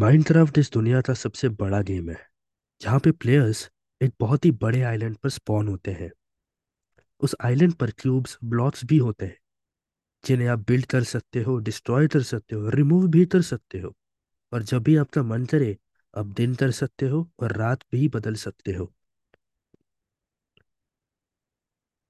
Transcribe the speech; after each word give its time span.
Minecraft 0.00 0.58
इस 0.58 0.70
दुनिया 0.72 1.00
का 1.00 1.14
सबसे 1.14 1.48
बड़ा 1.48 1.80
गेम 1.82 2.08
है, 2.10 2.16
जहाँ 2.80 2.98
पे 3.00 3.10
प्लेयर्स 3.12 3.70
एक 4.00 4.12
बहुत 4.20 4.44
ही 4.44 4.50
बड़े 4.50 4.80
आइलैंड 4.82 5.16
पर 5.16 5.28
स्पॉन 5.28 5.68
होते 5.68 5.90
हैं। 5.90 6.10
उस 7.20 7.34
आइलैंड 7.44 7.74
पर 7.74 7.90
क्यूब्स 7.90 8.38
ब्लॉक्स 8.44 8.84
भी 8.84 8.98
होते 8.98 9.26
हैं, 9.26 9.36
जिन्हें 10.24 10.48
आप 10.48 10.58
बिल्ड 10.58 10.86
कर 10.86 11.04
सकते 11.04 11.42
हो 11.42 11.58
डिस्ट्रॉय 11.58 12.08
कर 12.08 12.22
सकते 12.22 12.56
हो 12.56 12.70
रिमूव 12.70 13.06
भी 13.08 13.26
कर 13.26 13.42
सकते 13.42 13.80
हो, 13.80 13.94
और 14.52 14.62
जब 14.62 14.82
भी 14.82 14.96
आपका 14.96 15.22
मन 15.22 15.44
करे, 15.44 15.76
आप 16.14 16.26
दिन 16.26 16.54
कर 16.54 16.70
सकते 16.70 17.08
हो 17.08 17.26
और 17.40 17.56
रात 17.56 17.84
भी 17.92 18.08
बदल 18.08 18.34
सकते 18.36 18.72
हो। 18.72 18.92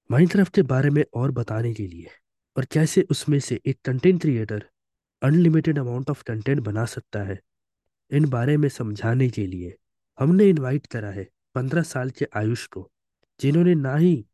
माइनक्राफ्ट 0.09 0.55
के 0.55 0.61
बारे 0.63 0.89
में 0.89 1.03
और 1.13 1.31
बताने 1.33 1.73
के 1.73 1.87
लिए, 1.87 2.07
और 2.55 2.65
कैसे 2.65 3.07
उसमें 3.11 3.39
से 3.41 3.61
एक 3.65 3.81
content 3.85 4.21
creator 4.21 4.65
unlimited 5.21 5.79
amount 5.79 6.09
of 6.09 6.23
content 6.23 6.59
बना 6.59 6.85
सकता 6.87 7.23
है 7.23 7.41
इन 8.11 8.29
बारे 8.29 8.55
में 8.57 8.67
समझाने 8.69 9.29
के 9.29 9.45
लिए 9.47 9.77
हमने 10.19 10.49
इनवाइट 10.49 10.87
करा 10.87 11.09
है 11.11 11.27
पंद्रह 11.55 11.83
साल 11.83 12.09
के 12.09 12.25
आयुष 12.35 12.65
को, 12.67 12.89
जिन्होंने 13.39 13.75
ना 13.75 13.95
ही 13.95 14.25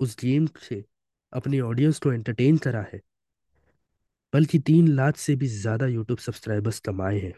उस 0.00 0.16
गेम 0.20 0.46
से 0.60 0.84
अपनी 1.32 1.60
ऑडियंस 1.62 1.98
को 1.98 2.12
एंटरटेन 2.12 2.58
करा 2.58 2.82
है, 2.92 3.00
बल्कि 4.32 4.58
तीन 4.60 4.88
लाख 4.88 5.16
से 5.16 5.36
भी 5.36 5.46
ज़्यादा 5.48 5.86
यूट्यूब 5.86 6.18
सब्सक्राइबर्स 6.18 6.80
कमाए 6.80 7.18
हैं। 7.18 7.34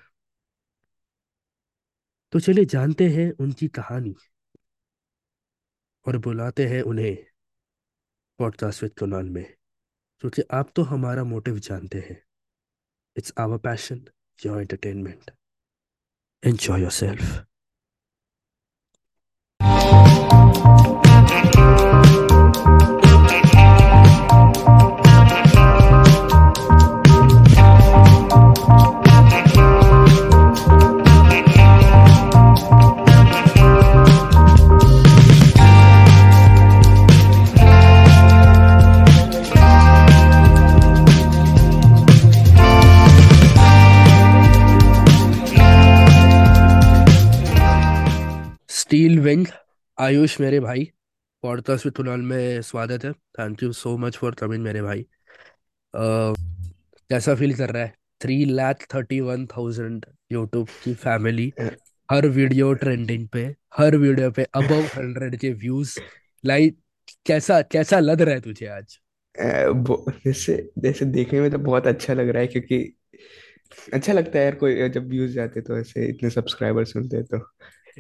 तो 2.33 2.41
चलिए 2.41 2.65
जानते 2.67 3.09
हैं 3.09 3.31
उनकी 3.41 3.69
कहानी 3.71 4.15
और 6.07 6.17
बुलाते 6.19 6.67
हैं 6.69 6.83
उन्हें 6.83 7.17
पॉडकास्ट 8.39 8.83
विद 8.83 8.93
कुणाल 8.99 9.29
में, 9.29 9.45
क्योंकि 10.23 10.43
आप 10.53 10.73
तो 10.77 10.83
हमारा 10.85 11.25
मोटिव 11.25 11.59
जानते 11.61 11.99
हैं। 12.01 12.23
It's 13.17 13.33
our 13.39 13.59
passion 13.59 14.05
your 14.39 14.61
entertainment 14.61 15.31
enjoy 16.47 16.81
your 16.81 16.91
wing. 49.21 49.47
Ayush 49.99 50.41
मेरे 50.41 50.61
भाई। 50.61 50.91
पॉडकास्ट 51.43 51.87
विद 51.87 51.97
कुणाल 51.97 52.21
में 52.21 52.63
स्वागत 52.63 53.05
है। 53.05 53.13
Thank 53.13 53.63
you 53.63 53.73
so 53.73 53.97
much 53.97 54.17
for 54.17 54.35
coming 54.35 54.65
मेरे 54.65 54.83
भाई। 54.83 55.03
अ, 55.95 56.35
कैसा 57.11 57.35
फील 57.35 57.55
कर 57.55 57.71
रहा 57.71 57.83
है? 57.83 57.95
Three 58.23 58.45
lakh 58.45 58.87
thirty 58.95 59.21
one 59.21 59.47
thousand 59.47 60.07
YouTube 60.33 60.69
की 60.85 60.95
फैमिली 60.95 61.53
हर 62.11 62.27
वीडियो 62.27 62.73
ट्रेंडिंग 62.73 63.29
पे 63.29 63.57
हर 63.77 63.97
वीडियो 63.97 64.31
पे 64.31 64.43
above 64.43 64.81
hundred 64.81 65.37
K 65.37 65.51
views 65.51 65.99
like 66.47 66.79
कैसा 67.27 67.63
कैसा 67.63 67.99
लग 67.99 68.21
रहा 68.21 68.35
है 68.35 68.41
तुझे 68.41 68.67
आज? 68.67 68.99
जैसे 70.25 70.71
जैसे 70.79 71.05
देखने 71.05 71.41
में 71.41 71.51
तो 71.51 71.59
बहुत 71.59 71.87
अच्छा 71.87 72.15
लग 72.15 72.29
रहा 72.29 72.41
है 72.41 72.47
क्योंकि 72.47 72.97
अच्छा 73.95 74.13
लगता 74.13 74.39
है 74.39 74.45
यार 74.45 74.55
कोई 74.55 74.89
जब 74.89 75.09
व्यूज़ 75.09 75.33
जाते 75.33 75.61
तो 75.61 75.79
ऐसे 75.79 76.09
इतने 76.09 76.31
सब्सक्राइबर 76.31 76.85
सुनते 76.85 77.23
तो। 77.23 77.51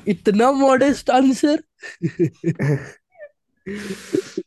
इतना 0.08 0.52
मॉडेस्ट 0.52 1.10
आंसर 1.10 1.62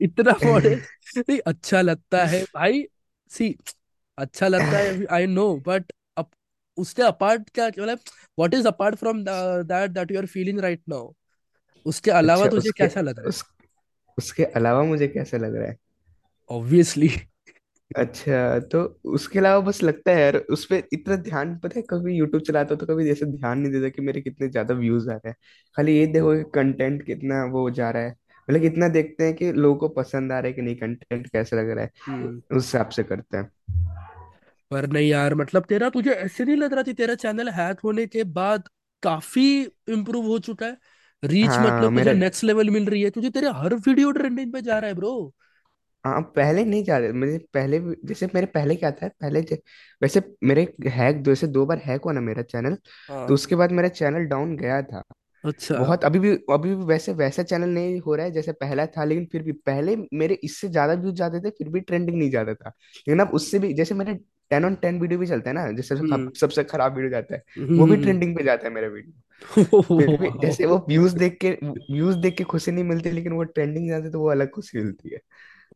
इतना 0.02 0.36
मॉडेस्ट 0.46 1.18
नहीं 1.18 1.40
अच्छा 1.46 1.82
लगता 1.82 2.26
है 2.26 2.44
भाई। 2.44 2.88
सी 3.30 3.58
अच्छा 4.18 4.48
लगता 4.48 4.78
है 4.78 5.06
आई 5.06 5.26
नो 5.26 5.58
बट 5.58 5.92
उससे 6.78 7.04
अपार्ट 7.04 7.50
क्या 7.50 7.68
मतलब 7.68 8.00
what 8.40 8.54
is 8.54 8.68
apart 8.68 8.96
from 8.96 9.24
that 9.24 9.92
that 9.92 10.12
you 10.12 10.18
are 10.18 10.26
feeling 10.26 10.60
right 10.60 10.82
now 10.90 11.12
उसके 11.86 12.12
अलावा 12.12 12.46
अच्छा 12.46 12.52
तुझे 12.52 12.70
उसके 12.70 12.84
कैसा 12.84 13.02
लग 13.02 13.16
रहा 13.16 13.22
है? 13.22 13.30
उस 13.30 13.44
उसके 14.18 14.44
अलावा 14.44 14.84
मुझे 14.84 15.08
कैसा 15.08 15.38
लग 15.38 15.56
रहा 15.56 15.68
है? 15.68 15.78
ऑब्वियसली 16.50 17.10
अच्छा 17.94 18.60
तो 18.72 18.80
उसके 19.14 19.40
अलावा 19.40 19.60
बस 19.62 19.82
लगता 19.84 20.12
है 20.12 20.22
यार 20.22 20.36
उस 20.52 20.66
पे 20.66 20.78
इतना 20.94 21.16
ध्यान 21.18 21.56
पता 21.60 21.80
है 21.80 21.84
कभी 21.90 22.16
यूट्यूब 22.18 22.42
चलाता 22.44 22.74
हूँ 22.74 22.80
तो 22.80 22.86
कभी 22.86 23.06
जैसे 23.06 23.26
ध्यान 23.26 23.60
नहीं 23.60 23.72
देता 23.72 23.90
कि 23.90 24.02
मेरे 24.02 24.22
कितने 24.22 24.50
ज़्यादा 24.50 24.74
व्यूज़ 24.74 25.10
आ 25.10 25.14
रहे 25.16 25.30
हैं। 25.30 25.36
खाली 25.78 25.98
ये 25.98 26.06
देखो 26.08 26.36
कि 26.36 26.44
कंटेंट 26.56 27.06
कितना 27.06 27.44
वो 27.46 27.70
जा 27.72 27.90
रहा 27.92 28.04
है। 28.04 28.16
मतलब 28.48 28.62
कितना 28.62 28.88
देखते 28.90 29.24
हैं 29.24 29.34
कि 29.34 29.52
लोगों 29.54 29.78
को 29.80 29.88
पसंद 29.94 30.32
आ 30.32 30.40
रहा 30.40 30.48
है 30.48 30.54
कि 30.54 30.62
नहीं 30.62 30.76
कंटेंट 30.76 31.28
कैसा 31.28 31.58
लग 31.58 31.70
रहा 31.70 31.84
है 31.84 31.92
हम्म। 32.08 32.38
उस 32.58 32.64
हिसाब 32.66 32.90
से 32.90 33.04
करते 33.04 33.38
हैं। 33.38 33.50
पर 34.72 34.88
नहीं 34.88 35.10
यार 35.10 35.36
मतलब 35.36 35.66
तेरा 35.66 35.90
तुझे 35.90 36.12
ऐसे 36.12 36.46
नहीं 36.46 36.56
लग 36.58 36.74
रहा 36.74 36.84
कि 36.84 36.94
तेरा 36.94 37.16
चैनल 37.16 37.50
हैक 37.50 37.80
होने 37.80 38.06
के 38.08 38.24
बाद 38.34 38.68
काफ़ी 39.04 39.46
इम्प्रूव 39.90 40.26
हो 40.26 40.40
चुका 40.40 40.66
है? 40.66 40.78
रीच 41.24 41.50
हाँ 41.50 41.60
मतलब 41.60 41.92
तुझे 41.94 41.96
मेरा 41.96 42.14
नेक्स्ट 42.14 42.44
लेवल 42.44 42.70
मिल 42.70 42.86
रही 42.86 43.02
है 43.02 43.10
तुझे 43.10 43.30
तेरे 43.30 43.50
हर 43.56 43.74
वीडियो 43.78 44.12
ट्रेंडिंग 44.12 44.54
पे 44.54 44.62
जा 44.62 44.78
रहा 44.80 44.88
है 44.90 44.96
ब्रो 44.96 45.14
हाँ 46.06 46.22
पहले 46.36 46.64
नहीं 46.66 46.84
जा 46.84 46.98
रहे 46.98 47.12
मुझे 47.14 47.38
पहले 47.54 47.80
भी- 47.80 47.96
जैसे 48.06 48.26
मेरे 48.36 48.46
पहले 48.48 48.76
क्या 48.76 48.92
था 48.92 49.08
पहले 49.22 49.42
ज- 49.42 49.58
वैसे 50.02 50.22
मेरे 50.44 50.68
हैक 50.88 51.22
दो 51.24 51.36
से 51.36 51.48
दो 51.48 51.66
बार 51.66 51.78
हैक 51.78 52.02
हुआ 52.06 52.14
ना 52.14 52.22
मेरा 52.22 52.42
चैनल 52.44 52.76
तो 52.76 53.14
हाँ। 53.14 53.26
उसके 53.28 53.56
बाद 53.56 53.72
मेरा 53.72 53.88
चैनल 53.90 54.26
डाउन 54.26 54.56
गया 54.58 54.82
था। 54.82 55.04
अच्छा। 55.44 55.78
बहुत 55.78 56.04
अभी 56.06 56.20
भी 56.20 56.32
अभी 56.52 56.76
भी 56.76 56.84
वैसे 56.86 57.14
वैसा 57.14 57.44
चैनल 57.44 57.70
नहीं 57.70 58.00
हो 58.00 58.16
रहा 58.16 58.26
है 58.26 58.32
जैसे 58.32 58.52
पहला 58.52 58.86
था 58.86 59.04
लेकिन 59.04 59.26
फिर 59.32 59.44
भी 59.44 59.52
पहले 59.52 59.96
मेरे 60.14 60.34
इससे 60.44 60.68
ज़्यादा 60.70 60.94
व्यूज़ 60.94 61.16
जाते 61.16 61.40
थे 61.40 61.50
फिर 61.50 61.70
भी 61.70 61.80
ट्रेंडिंग 61.80 62.18
नहीं 62.18 62.30
जाता 62.32 62.54
था। 62.54 62.70
लेकिन 62.70 63.20
अब 63.20 63.30
उससे 63.34 63.60
भी 63.60 63.74
जैसे 63.74 63.96
मेरे 63.96 64.14
टेन 64.52 64.66
ऑन 64.66 64.76
टेन 64.76 65.00
वीडियो 65.02 65.20
भी 65.20 65.28
चलता 65.28 65.50
है 65.50 65.54
ना 65.56 65.72
जैसे 65.72 65.96
सबसे 65.96 66.14
हम्म। 66.14 66.26
खब- 66.28 66.36
सबसे 66.38 66.64
खराब 66.64 66.96
वीडियो 66.96 67.12
जाता 67.12 67.36
है 67.36 67.44
वो 67.58 67.86
भी 67.86 67.92
हम्म। 67.92 68.02
ट्रेंडिंग 68.04 68.36
पे 68.38 68.44
जाता 68.44 68.68
है 68.68 68.74
मेरा 68.74 68.88
वीडियो। 68.88 69.40
फिर 69.82 70.18
भी 70.18 70.30
जैसे 70.42 70.66
वो 70.66 70.78
व्यूज़ 70.90 71.18
देख 71.18 71.38
के 71.42 71.52
व्यूज़ 71.92 72.18
देख 72.18 72.38
के 72.38 72.44
खुशी 72.44 72.72
नहीं 72.72 72.84
मिलती 72.84 73.12
लेकिन 73.12 73.32
वो 73.32 73.44
ट्रेंडिंग 73.44 73.90
जाते 73.90 74.10
तो 74.12 74.20
वो 74.20 74.30
अलग 74.30 74.50
खुशी 74.50 74.78
मिलती 74.78 75.10
है। 75.10 75.20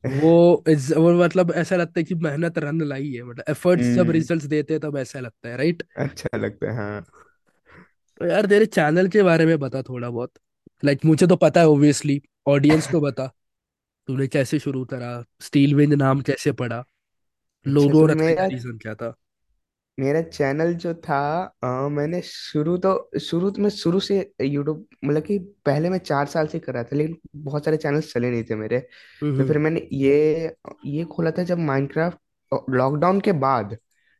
वो 0.05 0.63
इस 0.67 0.91
वो 0.91 1.13
मतलब 1.13 1.51
ऐसा 1.51 1.75
लगता 1.75 1.99
है 1.99 2.03
कि 2.03 2.15
मेहनत 2.15 2.57
रंग 2.57 2.81
लाई 2.81 3.11
है 3.11 3.23
मतलब 3.23 3.43
एफर्ट्स 3.49 3.85
जब 3.85 4.01
हम्म। 4.01 4.11
रिजल्ट्स 4.11 4.45
देते 4.45 4.73
हैं 4.73 4.81
तब 4.81 4.97
ऐसा 4.97 5.19
लगता 5.19 5.49
है 5.49 5.57
राइट 5.57 5.83
अच्छा 5.97 6.37
लगता 6.37 6.71
है 6.71 6.77
हाँ। 6.77 7.01
तो 8.17 8.25
यार 8.25 8.45
तेरे 8.45 8.65
चैनल 8.65 9.07
के 9.07 9.23
बारे 9.23 9.45
में 9.45 9.57
बता 9.59 9.81
थोड़ा 9.81 10.09
बहुत। 10.09 10.31
लाइक 10.85 11.05
मुझे 11.05 11.27
तो 11.27 11.35
पता 11.35 11.59
है 11.59 11.67
ऑब्वियसली 11.67 12.21
ऑडियंस 12.47 12.87
को 12.91 13.01
बता। 13.01 13.27
तूने 14.07 14.27
कैसे 14.27 14.59
शुरू 14.59 14.85
करा? 14.85 15.23
स्टील 15.41 15.75
विंड 15.75 15.93
नाम 15.93 16.21
कैसे 16.21 16.51
पड़ा 16.51 16.77
अच्छा 16.77 17.71
लोगो 17.71 17.91
तो 17.91 18.05
रखने 18.05 18.35
का 18.35 18.45
रीजन 18.45 18.77
क्या 18.77 18.95
था। 18.95 19.15
मेरा 19.97 20.21
चैनल 20.23 20.73
जो 20.75 20.93
था 20.95 21.17
अ, 21.63 21.67
मैंने 21.89 22.21
शुरू 22.23 22.77
तो 22.79 23.19
शुरू 23.21 23.49
तो 23.51 23.61
मैं 23.61 23.69
शुरू 23.71 23.99
से 24.01 24.17
यूट्यूब 24.43 24.85
मतलब 25.05 25.23
कि 25.23 25.37
पहले 25.65 25.89
मैं 25.89 25.97
चार 25.99 26.25
साल 26.27 26.47
से 26.47 26.59
कर 26.59 26.73
रहा 26.73 26.83
था 26.83 26.95
लेकिन 26.95 27.17
बहुत 27.37 27.65
सारे 27.65 27.77
चैनल 27.77 28.01
चले 28.03 28.29
नहीं 28.31 28.43
थे 28.43 28.55
मेरे। 28.55 28.79
तो 28.79 29.25
हम्म। 29.25 29.43
फिर 29.43 29.57
मैंने 29.59 29.87
ये 29.93 30.55
ये 30.87 31.03
खोला 31.07 31.31
था 31.31 31.43
जब 31.45 31.57
माइनक्राफ्ट 31.61 32.17
लॉकडाउन 32.71 33.19
के 33.21 33.31
बाद 33.39 33.75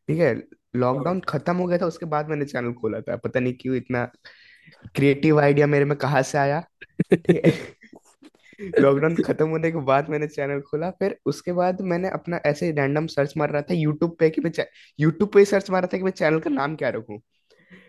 ठीक 0.08 0.18
है? 0.20 0.34
हाँ 0.88 1.04
लॉकडाउन 1.04 1.20
खत्म 1.28 1.56
हो 1.56 1.66
गया 1.66 1.78
था 1.78 1.86
उसके 1.86 2.06
बाद 2.06 2.28
मैंने 2.28 2.44
चैनल 2.46 2.72
खोला 2.74 3.00
था। 3.02 3.16
पता 3.18 3.40
नहीं 3.40 3.54
क्यों 3.54 3.76
इतना 3.76 4.04
क्रिएटिव 4.96 5.40
आइडिया 5.40 5.66
मेरे 5.68 5.84
में 5.86 5.96
कहाँ 5.98 6.22
से 6.24 6.38
आया 6.38 6.60
ठीक 7.12 7.36
है? 7.36 7.52
लॉकडाउन 8.60 9.14
खत्म 9.16 9.48
होने 9.48 9.70
के 9.70 9.78
बाद 9.78 10.08
मैंने 10.08 10.26
चैनल 10.26 10.60
खोला 10.60 10.90
फिर 10.90 11.16
उसके 11.26 11.52
बाद 11.52 11.80
मैंने 11.82 12.08
अपना 12.08 12.40
ऐसे 12.46 12.70
रैंडम 12.72 13.06
सर्च 13.06 13.34
मार 13.36 13.50
रहा 13.50 13.62
था 13.62 13.74
यूट्यूब 13.74 14.16
पे 14.20 14.30
कि 14.30 14.40
मैं 14.40 14.50
यूट्यूब 14.98 15.30
पे 15.34 15.44
सर्च 15.44 15.70
मार 15.70 15.82
रहा 15.82 15.88
था 15.92 15.98
कि 15.98 16.04
मैं 16.04 16.10
चैनल 16.12 16.40
का 16.40 16.50
नाम 16.50 16.76
क्या 16.76 16.88
रखूँ। 16.88 17.18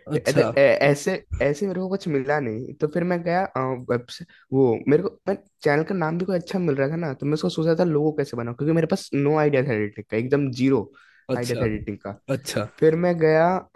अच्छा। 0.08 0.54
ऐसे 0.58 1.12
ऐसे 1.42 1.68
मेरे 1.68 1.80
को 1.80 1.88
कुछ 1.90 2.08
मिला 2.08 2.40
नहीं 2.40 2.74
तो 2.74 2.88
फिर 2.88 3.04
मैं 3.04 3.22
गया 3.24 3.42
वेब 3.90 4.06
वो 4.54 4.80
मेरे 4.88 5.04
को 5.04 5.10
मैं 5.28 5.36
चैनल 5.64 5.84
का 5.84 5.96
नाम 5.96 6.18
भी 6.18 6.26
कोई 6.26 6.36
अच्छा 6.36 6.60
मिल 6.60 6.76
रहा 6.76 6.88
था 6.90 6.96
ना 6.96 7.14
तो 7.14 7.26
मैं 7.26 7.34
उसको 7.34 7.50
सोचा 7.50 7.76
था 7.76 7.84
लोगो 7.84 8.12
कैसे 8.12 8.38
बनाऊँ? 8.38 8.56
क्योंकि 8.58 8.74
मेरे 8.74 8.88
पास 8.88 9.10
नो 9.14 9.38
आइडिया 9.38 9.64
था 9.64 9.74
एडिटिंग 9.74 10.06
का 10.12 10.18
एकदम 10.18 10.50
ज़ीरो 10.52 10.92
अच्छा। 11.38 11.66
एडिटिंग 11.66 11.98
का। 11.98 12.22
अच्छा। 12.30 12.66
फिर 12.80 12.96
मैं 12.96 13.18
गया 13.18 13.70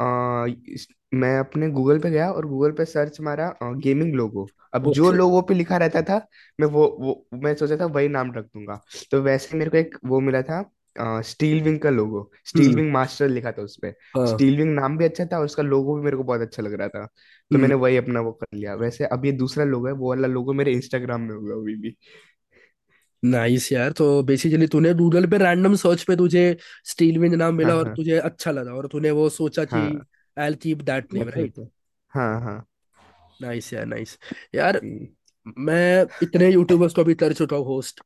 इस- 0.69 0.95
मैं 1.13 1.39
अपने 1.39 1.69
गूगल 1.69 1.99
पे 1.99 2.09
गया 2.09 2.31
और 2.31 2.45
गूगल 2.45 2.71
पे 2.71 2.85
सर्च 2.85 3.21
मारा 3.21 3.55
गेमिंग 3.63 4.13
लोगो 4.13 4.49
अब 4.73 4.91
जो 4.91 5.07
ओके 5.07 5.17
लोगो 5.17 5.41
पे 5.41 5.53
लिखा 5.53 5.77
रहता 5.77 6.01
था 6.01 6.27
मैं 6.59 6.67
वो 6.67 6.97
वो 6.99 7.27
मैं 7.33 7.55
सोचा 7.55 7.77
था 7.77 7.85
वही 7.85 8.07
नाम 8.07 8.31
रख 8.31 8.45
दूँगा। 8.45 8.81
तो 9.11 9.21
वैसे 9.21 9.49
ही 9.53 9.59
मेरे 9.59 9.71
को 9.71 9.77
एक 9.77 9.97
वो 10.05 10.19
मिला 10.19 10.41
था 10.41 10.71
स्टील 11.01 11.63
विंग 11.63 11.79
का 11.79 11.89
logo 11.89 12.31
steel 12.45 12.67
hmm. 12.67 12.75
Wing 12.75 12.91
master 12.91 13.27
लिखा 13.27 13.51
था 13.51 13.61
उस 13.61 13.79
पे। 13.81 13.87
हाँ। 13.87 14.27
स्टील 14.27 14.57
विंग 14.57 14.75
नाम 14.75 14.97
भी 14.97 15.05
अच्छा 15.05 15.25
था 15.25 15.39
और 15.39 15.45
उसका 15.45 15.63
लोगो 15.63 15.95
भी 15.95 16.03
मेरे 16.03 16.17
को 16.17 16.23
बहुत 16.23 16.41
अच्छा 16.41 16.63
लग 16.63 16.73
रहा 16.73 16.87
था। 16.87 16.99
तो 16.99 17.55
हम्म। 17.55 17.61
मैंने 17.61 17.75
वही 17.75 17.97
अपना 17.97 18.19
वो 18.19 18.31
कर 18.31 18.57
लिया। 18.57 18.75
वैसे 18.75 19.05
अब 19.05 19.25
ये 19.25 19.31
दूसरा 19.31 19.63
लोगो 19.65 19.87
है 19.87 19.93
वो 19.93 20.09
वाला 20.09 20.27
लोगो 20.27 20.53
मेरे 20.53 20.71
इंस्टाग्राम 20.71 21.21
में 21.21 21.35
होगा 21.35 21.53
अभी 21.53 21.75
भी। 21.75 21.97
नाइस 23.23 23.71
यार 23.71 23.91
तो 23.91 24.23
बेसिकली 24.23 24.67
तूने 24.67 24.93
गूगल 24.93 25.25
पे 25.27 25.37
रैंडम 25.37 25.75
सर्च 25.75 26.03
पे 26.03 26.15
तुझे 26.15 26.45
स्टील 26.85 27.17
विंग 27.19 27.33
नाम 27.33 27.43
हाँ 27.43 27.57
मिला 27.57 27.75
और 27.75 27.87
हाँ। 27.87 27.95
तुझे 27.95 28.17
अच्छा 28.19 28.51
लगा 28.51 28.73
और 28.73 28.87
तूने 28.87 29.11
वो 29.11 29.29
सोचा 29.29 29.65
कि 29.65 29.75
हाँ। 29.75 30.05
I 30.37 30.53
keep 30.53 30.81
that 30.81 31.13
name 31.13 31.23
right 31.23 31.35
definitely 31.35 31.65
हाँ 32.13 32.41
हाँ। 32.41 32.65
नाइस 33.41 33.73
यार 33.73 33.85
नाइस 33.85 34.17
यार 34.55 34.77
हम्म 34.77 35.07
मैं 35.57 36.05
इतने 36.23 36.49
यूट्यूबर्स 36.49 36.93
को 36.93 37.01
अभी 37.01 37.13
कर 37.15 37.33
चुका 37.33 37.57
हूँ 37.57 37.65
host 37.65 38.01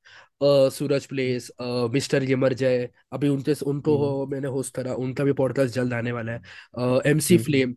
Suraj 0.73 1.05
place 1.05 1.51
mister 1.61 2.23
gamer 2.23 2.53
Jay 2.53 2.89
अभी 3.11 3.27
उनके 3.27 3.53
उनको 3.65 3.97
हम्म। 3.97 4.07
हो, 4.07 4.25
मैंने 4.25 4.47
होस्ट 4.47 4.75
करा 4.75 4.93
उनका 4.93 5.23
भी 5.23 5.33
पॉडकास्ट 5.33 5.73
जल्द 5.75 5.93
आने 5.93 6.11
वाला 6.11 6.31
है। 6.31 6.41
एमसी 7.05 7.35
हम्म। 7.35 7.43
फ्लेम 7.45 7.75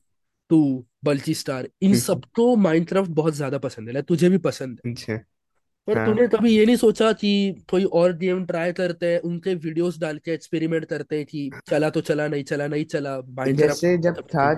तू 0.51 0.87
बल्ची 1.05 1.35
स्टार 1.35 1.69
इन 1.83 1.89
हम्म, 1.89 2.01
सबको 2.01 2.55
माइनक्राफ्ट 2.57 3.11
बहुत 3.11 3.35
ज़्यादा 3.35 3.59
पसंद 3.59 3.89
है 3.89 3.95
like, 3.95 4.09
तुझे 4.09 4.29
भी 4.29 4.39
पसंद 4.39 4.81
है। 4.87 4.93
अच्छा। 4.93 5.19
पर 5.91 5.99
हाँ। 5.99 6.07
तूने 6.07 6.27
कभी 6.29 6.51
ये 6.51 6.67
नहीं 6.67 6.77
सोचा 6.77 7.13
कि 7.13 7.31
कोई 7.71 7.85
और 7.85 8.17
गेम 8.17 8.45
ट्राई 8.47 8.73
करते 8.73 9.07
हैं 9.07 9.21
उनके 9.21 9.55
वीडियोस 9.55 9.99
डाल 10.01 10.19
के 10.19 10.31
एक्सपेरिमेंट 10.31 10.85
करते 10.85 11.17
हैं 11.17 11.25
कि 11.27 11.51
चला 11.69 11.91
तो 11.91 12.01
चला 12.01 12.29
नहीं 12.29 12.45
चला 12.45 12.67
नहीं 12.67 12.85
चला 12.85 13.19
माइनक्राफ्ट 13.31 13.73
जैसे 13.73 13.97
जब 13.99 14.21
था 14.21 14.53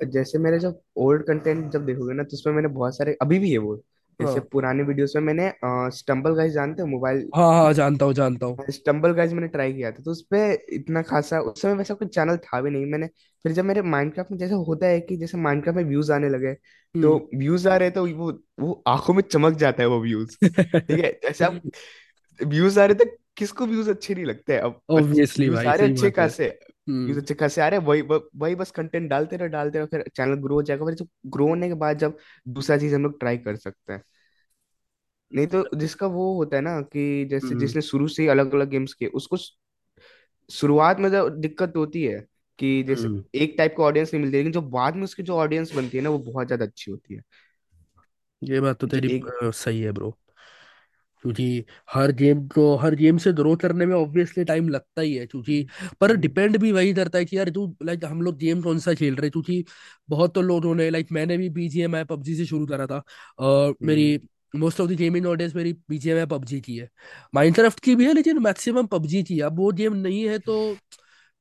जैसे 0.00 0.38
मेरे 0.38 0.58
जब 0.58 0.80
ओल्ड 0.96 1.22
कंटेंट 1.22 1.70
जब 1.72 1.86
देखोगे 1.86 2.14
ना 2.14 2.22
तो 2.22 2.36
उसमें 2.36 2.54
मैंने 2.54 2.68
बहुत 2.68 2.96
सारे 2.96 3.16
अभी 3.22 3.38
भी 3.38 3.52
है 3.52 3.58
वो 3.58 3.82
जैसे 4.20 4.32
हाँ। 4.32 4.40
पुराने 4.52 4.82
वीडियोस 4.82 5.12
में 5.16 5.22
मैंने 5.24 5.50
स्टम्बल 5.92 6.34
गाइस 6.34 6.52
जानते 6.52 6.82
हो? 6.82 6.88
मोबाइल। 6.88 7.28
हाँ 7.36 7.52
हाँ 7.54 7.72
जानता 7.74 8.04
हूँ 8.06 8.14
जानता 8.14 8.46
हूँ। 8.46 8.64
स्टम्बल 8.70 9.12
गाइस 9.12 9.32
मैंने 9.32 9.48
ट्राई 9.48 9.72
किया 9.72 9.90
था 9.90 10.02
तो 10.02 10.10
उस 10.10 10.22
पे 10.30 10.38
इतना 10.74 11.02
खासा 11.02 11.40
उस 11.40 11.62
समय 11.62 11.74
वैसा 11.74 11.94
कोई 11.94 12.08
चैनल 12.08 12.36
था 12.38 12.60
भी 12.60 12.70
नहीं। 12.70 12.86
मैंने 12.86 13.06
फिर 13.44 13.52
जब 13.52 13.64
मेरे 13.64 13.82
माइनक्राफ्ट 13.84 14.30
में 14.32 14.38
जैसे 14.38 14.54
होता 14.66 14.86
है 14.86 15.00
कि 15.00 15.16
जैसे 15.16 15.38
माइनक्राफ्ट 15.38 15.76
में 15.76 15.84
व्यूज़ 15.84 16.12
आने 16.12 16.28
लगे 16.28 16.52
तो 16.54 17.14
हम्म। 17.14 17.38
व्यूज़ 17.38 17.68
आ 17.68 17.76
रहे 17.76 17.90
तो 17.90 18.06
वो 18.08 18.32
वो 18.60 18.82
आँखों 18.88 19.14
में 19.14 19.22
चमक 19.24 19.56
जाता 19.56 19.82
है 19.82 19.88
वो 19.88 20.00
व्यूज़ 20.00 20.36
ठीक 20.42 21.04
है 21.04 21.10
जैसे 21.22 21.44
आप 21.44 21.60
व्यूज़ 22.40 22.80
आ 22.80 22.84
रहे 22.84 23.04
थे 23.04 23.10
किसको 23.36 23.66
व्यूज़ 23.66 23.90
अच्छे 23.90 24.14
नहीं 24.14 24.24
लगते? 24.24 24.56
अब 24.58 24.80
ऑब्वियसली 24.92 25.46
व्यूज़ 25.46 25.56
भाई 25.56 25.66
आ 25.66 25.74
रहे 25.74 25.86
सही 25.88 25.92
अच्छे 25.92 26.08
बात 26.08 26.18
है। 26.18 26.18
खासे। 26.18 26.48
व्यूज़ 27.00 27.18
हम्म 27.18 27.20
अच्छे 27.20 27.34
खासे 27.34 27.60
आ 27.62 27.68
रहे 27.68 27.80
वही 27.82 28.02
वही 28.36 28.54
बस 28.56 28.70
कंटेंट 28.72 29.08
डालते 29.10 29.36
रहो 29.36 29.48
डालते 29.48 29.78
रहो 29.78 29.86
फिर 29.88 30.04
चैनल 30.16 30.34
ग्रो 30.40 30.54
हो 30.54 30.62
जाएगा 30.62 30.84
फिर 30.86 30.94
जब 30.94 31.08
ग्रो 31.28 31.48
होने 31.48 31.68
के 31.68 31.74
बाद 31.76 31.98
जब 31.98 32.18
दूसरा 32.50 32.78
चीज़ 32.78 32.94
हम 32.94 33.02
लोग 33.02 33.18
ट्राई 33.20 33.38
कर 33.40 33.56
सकते 33.58 33.92
हैं। 33.92 34.02
नहीं 35.32 35.46
तो 35.46 35.62
जिसका 35.76 36.06
वो 36.08 36.32
होता 36.34 36.56
है 36.56 36.62
ना 36.62 36.80
कि 36.84 37.24
जैसे 37.30 37.46
हम्म। 37.46 37.58
जिसने 37.58 37.82
शुरू 37.82 38.08
से 38.08 38.22
ही 38.22 38.28
अलग 38.28 38.54
अलग 38.54 38.68
गेम्स 38.70 38.94
किए 38.94 39.08
उसको 39.14 39.36
शुरुआत 40.50 40.98
में 41.00 41.10
तो 41.12 41.28
दिक्कत 41.30 41.72
होती 41.76 42.02
है 42.04 42.20
कि 42.58 42.82
जैसे 42.82 43.08
हम्म। 43.08 43.24
एक 43.36 43.54
टाइप 43.58 43.74
का 43.78 43.84
ऑडियंस 43.84 44.12
नहीं 44.14 44.22
मिलती 44.22 44.36
लेकिन 44.36 44.52
जो 44.52 44.62
बाद 44.70 44.96
में 44.96 45.02
उसकी 45.04 45.22
जो 45.22 45.36
ऑडियंस 45.36 45.72
बनती 45.72 45.96
है 45.98 46.02
ना 46.04 46.10
वो 46.10 46.18
बहुत 46.22 46.46
ज़्यादा 46.46 46.64
अच्छी 46.64 46.90
होती 46.90 47.14
है। 47.14 47.20
ये 48.42 48.60
बात 48.60 48.78
तो 48.80 48.86
जो 48.86 48.96
तेरी 48.96 49.08
एक 49.08 49.26
अ, 49.42 49.50
सही 49.52 49.80
है 49.82 49.92
ब्रो 49.92 50.16
क्योंकि 51.26 51.64
हर 51.92 52.12
गेम 52.12 52.46
को 52.48 52.76
हर 52.76 52.94
गेम 52.94 53.18
से 53.18 53.32
ग्रो 53.32 53.56
करने 53.56 53.86
में 53.86 53.94
ऑब्वियसली 53.96 54.44
टाइम 54.44 54.68
लगता 54.68 55.02
ही 55.02 55.14
है 55.14 55.26
क्योंकि 55.26 55.66
पर 56.00 56.10
हम्म। 56.10 56.20
डिपेंड 56.20 56.56
भी 56.56 56.72
वही 56.72 56.94
करता 56.94 57.18
है 57.18 57.24
कि 57.24 57.38
यार 57.38 57.50
तू 57.50 57.76
लाइक 57.82 58.04
हम 58.04 58.22
लोग 58.22 58.36
गेम 58.38 58.62
कौन 58.62 58.78
सा 58.78 58.94
खेल 58.94 59.16
रहे 59.16 59.30
क्योंकि 59.30 59.64
बहुत 60.08 60.34
तो 60.34 60.42
लोगों 60.42 60.74
ने 60.74 60.90
लाइक 60.90 61.12
मैंने 61.12 61.36
भी 61.36 61.48
बीजीएमआई 61.48 62.04
पबजी 62.04 62.34
से 62.34 62.46
शुरू 62.46 62.66
करा 62.66 62.86
था 62.86 63.02
और 63.38 63.74
मेरी 63.82 64.14
हम्म। 64.14 64.60
Most 64.60 64.80
of 64.80 64.90
the 64.90 64.92
gaming 64.92 65.26
audience 65.26 65.54
मेरी 65.54 65.72
बीजीएमआई 65.88 66.26
पबजी 66.26 66.60
की 66.60 66.76
है। 66.76 66.90
माइनक्राफ्ट 67.34 67.80
की 67.80 67.94
भी 67.94 68.06
है 68.06 68.14
लेकिन 68.14 68.38
मैक्सिमम 68.38 68.86
पबजी 68.86 69.22
की 69.22 69.36
है। 69.36 69.42
अब 69.42 69.56
वो 69.56 69.72
गेम 69.72 69.96
नहीं 69.96 70.22
है 70.28 70.38
तो 70.38 70.76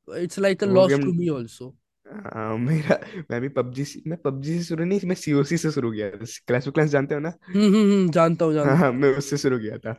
it's 0.07 0.39
like 0.39 0.63
a 0.63 0.67
loss 0.67 0.91
to 0.91 1.13
me 1.13 1.29
also 1.29 1.75
हाँ, 2.05 2.57
मेरा 2.59 2.99
मैं 3.31 3.39
भी 3.41 3.49
पबजी 3.49 3.83
मैं 4.07 4.17
पबजी 4.21 4.57
से 4.57 4.63
शुरू 4.63 4.85
नहीं 4.85 4.99
मैं 5.03 5.15
सीओसी 5.15 5.57
से 5.57 5.71
शुरू 5.71 5.91
किया 5.91 6.09
था। 6.11 6.25
क्लैश 6.47 6.67
ऑफ़ 6.67 6.73
क्लैंस 6.73 6.89
जानते 6.91 7.15
हो 7.15 7.19
ना? 7.21 7.33
हम्म 7.47 7.65
हम्म 7.67 7.91
हम्म, 7.91 8.11
जानता 8.11 8.45
हूँ 8.45 8.53
हाँ 8.55 8.55
जानता 8.55 8.77
हाँ 8.77 8.91
मैं 8.93 9.09
उससे 9.17 9.37
शुरू 9.37 9.59
किया 9.59 9.77
था। 9.79 9.95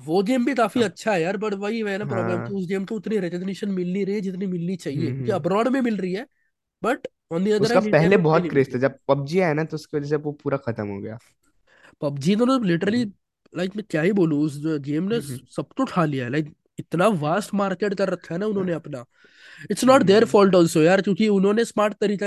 वो 0.00 0.22
गेम 0.22 0.44
भी 0.44 0.54
काफ़ी 0.54 0.82
अच्छा 0.82 1.12
है 1.12 1.20
यार 1.22 1.36
बट 1.36 1.54
वही 1.56 1.80
है 1.82 1.96
ना 1.98 2.04
प्रॉब्लम 2.04 2.40
कि 2.40 2.52
हाँ। 2.52 2.54
उस 2.54 2.66
गेम 2.68 2.84
को 2.84 2.94
उतनी 2.94 3.18
रिकग्निशन 3.20 3.70
मिल 3.72 3.92
नहीं 3.92 4.04
रही 4.06 4.14
है 4.14 4.20
जितनी 4.20 4.46
मिलनी 4.48 4.76
चाहिए 4.78 5.10
हम्म 5.10 5.22
हम्म। 5.22 5.30
अब्रॉड 5.32 5.68
में 5.68 5.80
मिल 5.80 5.96
रही 5.98 6.12
है 6.14 6.26
बट 6.82 7.06
ऑन 7.32 7.44
द 7.44 7.52
अदर 7.54 7.62
उसका 7.62 7.72
हैंड 7.72 7.86
इंडिया 7.86 8.10
पहले 8.10 8.10
में 8.10 8.20
उतनी 8.20 8.24
बहुत 8.24 8.40
नहीं 8.40 8.50
मिल 8.50 8.52
क्रेज 8.52 8.66
रही 8.66 8.74
था 8.74 8.78
जब 8.80 8.98
पबजी 9.08 9.40
आया 9.40 9.52
ना 9.54 9.64
तो 9.66 9.74
उसकी 9.74 9.96
वजह 9.96 10.08
से 10.08 10.16
वो 10.18 10.32
पूरा 10.42 10.56
खत्म 10.60 10.88
हो 10.88 11.00
गया। 11.00 11.18
पबजी 12.02 12.34
तो 12.36 12.58
लिटरली 12.60 12.98
हम्म। 12.98 13.12
लाइक 13.52 13.76
मैं 13.76 13.84
क्या 13.90 14.02
ही 14.02 14.12
बोलूँ 14.12 14.40
उस 14.44 14.60
गेम 14.82 15.04
ने 15.04 15.16
हम्म 15.16 15.38
सबको 15.50 15.82
उठा 15.82 16.04
लिया 16.04 16.24
है 16.24 16.30
लाइक 16.30 16.54
इतना 16.78 17.06
वास्ट 17.22 17.54
मार्केट 17.54 17.94
कर 17.94 18.08
रखा 18.08 18.34
है 18.34 18.38
ना 18.40 18.46
उन्होंने 18.46 18.72
अपना। 18.72 19.04
It's 19.70 19.84
not 19.84 20.02
there 20.02 20.22
hmm. 20.22 20.30
Fault 20.30 20.54
also 20.54 20.82
यार 20.82 21.02
क्योंकि 21.02 21.28
उन्होंने 21.28 21.64
स्मार्ट 21.64 21.94
तरीका 21.94 22.26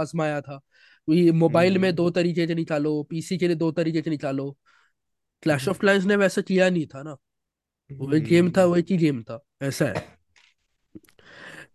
आजमाया 0.00 0.40
था। 0.40 0.60
मोबाइल 1.08 1.78
में 1.78 1.88
हम्म। 1.88 1.96
दो 1.96 2.10
तरीके 2.10 2.46
से 2.46 2.54
निकालो 2.54 3.02
पीसी 3.02 3.38
के 3.38 3.46
लिए 3.46 3.56
दो 3.56 3.70
तरीके 3.72 4.02
से 4.02 4.10
निकालो। 4.10 4.50
क्लैश 5.42 5.62
हम्म 5.62 5.70
ऑफ़ 5.70 5.78
क्लैंस 5.78 6.04
ने 6.04 6.16
वैसा 6.16 6.42
किया 6.42 6.70
नहीं 6.70 6.86
था 6.86 7.02
ना। 7.02 7.16
वही 7.90 8.20
गेम 8.20 8.50
था 8.50 8.62
हम्म 8.62 8.72
वही 8.72 8.82
की 8.82 8.96
गेम 8.96 9.22
था 9.22 9.40
ऐसा 9.62 9.84
है। 9.84 10.04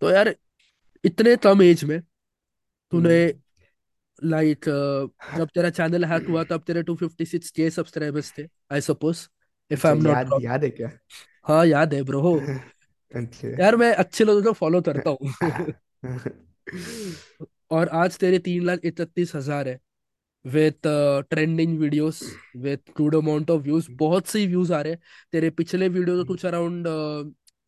तो 0.01 0.09
यार 0.11 0.35
इतने 1.03 1.35
कम 1.35 1.61
एज 1.61 1.83
में 1.83 1.99
तूने 2.91 3.23
हम्म, 3.25 4.29
लाइक 4.29 4.65
जब 5.37 5.49
तेरा 5.55 5.69
चैनल 5.69 6.05
हैक 6.05 6.27
हुआ 6.29 6.43
तब 6.43 6.63
तेरे 6.67 6.83
टू 6.83 6.95
फिफ्टी 6.95 7.25
सिक्स 7.25 7.51
के 7.51 7.69
सब्सक्राइबर्स 7.69 8.33
थे 8.37 8.43
आई 8.71 8.81
सपोज़ 8.81 9.27
इफ़ 9.73 9.87
आई 9.87 9.91
अच्छा 9.91 9.93
एम 9.93 10.01
नॉट 10.01 10.17
याद 10.17 10.27
रॉन्ग 10.27 10.43
याद 10.43 10.63
है 10.63 10.69
क्या? 10.71 10.89
हाँ 11.45 11.65
याद 11.67 11.93
है 11.93 12.01
ब्रो 12.03 12.33
अच्छा 13.11 13.47
यार 13.59 13.75
मैं 13.77 13.91
अच्छे 13.95 14.23
लोगों 14.23 14.43
को 14.43 14.53
फॉलो 14.53 14.81
करता 14.83 15.09
हूँ। 15.11 15.33
और 17.71 17.89
आज 17.93 18.17
तेरे 18.19 18.39
तीन 18.39 18.63
लाख 18.65 18.79
इकतीस 18.85 19.35
हज़ार 19.35 19.67
है। 19.67 19.79
With 20.45 20.87
trending 21.29 21.77
videos 21.79 22.21
with 22.57 22.91
good 22.97 23.15
amount 23.15 23.51
of 23.51 23.61
views 23.63 23.89
बहुत 23.93 24.27
से 24.27 24.45
व्यूज़ 24.47 24.73
आ 24.73 24.81
रहे 24.81 24.93
हैं। 24.93 24.99
तेरे 25.33 25.49
पिछले 25.51 25.89
वीडियो 25.89 26.17
तो 26.17 26.25
कुछ 26.25 26.45
अराउंड 26.45 26.87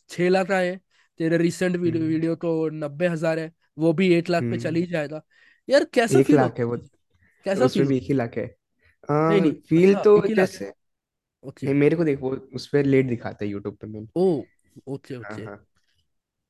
छह 0.09 0.29
लाख 0.29 0.51
आए 0.51 0.69
हैं। 0.69 0.79
तेरे 1.19 1.37
रिसेंट 1.37 1.75
वीडियो 1.77 2.01
हम्म। 2.01 2.35
तो 2.35 2.69
नब्बे 2.71 3.07
हज़ार 3.07 3.39
है। 3.39 3.51
वो 3.77 3.93
भी 3.93 4.13
एट 4.15 4.29
लाख 4.29 4.47
पे 4.49 4.57
चल 4.57 4.75
हम्म, 4.75 4.77
ही 4.77 4.85
जाएगा। 4.87 5.21
यार 5.67 5.85
कैसा 5.93 6.19
एक 6.19 6.23
फील 6.23 6.35
लाख 6.35 6.59
है 6.59 6.59
है? 6.59 6.65
वो 6.65 6.77
कैसा 7.45 7.67
फील 7.67 7.85
भी 7.85 7.97
एक 7.97 8.03
होता 8.03 8.09
ही 8.09 8.13
लाख 8.13 8.37
है। 8.37 8.45
है 9.09 9.15
नहीं 9.27 9.41
नहीं 9.41 9.53
फील 9.69 9.95
अच्छा 9.95 9.99
तो 9.99 10.13
एक 10.13 10.29
ही 10.29 10.35
लाख 10.35 10.53
है। 10.53 10.59
जैसे 10.59 10.73
ओके 11.45 11.67
नहीं 11.67 11.75
मेरे 11.75 11.95
को 11.95 12.03
देखो 12.03 12.29
उस 12.29 12.67
पर 12.67 12.83
लेट 12.83 13.05
दिखाता 13.05 13.45
है 13.45 13.51
यूट्यूब 13.51 13.75
पे 13.75 13.87
मैंने। 13.87 14.07
ओ 14.15 14.43
ओके 14.87 15.15
हाँ 15.15 15.33
ओके 15.33 15.43
हाँ। 15.43 15.65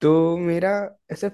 तो 0.02 0.38
मेरा 0.38 0.98
ऐसा 1.12 1.30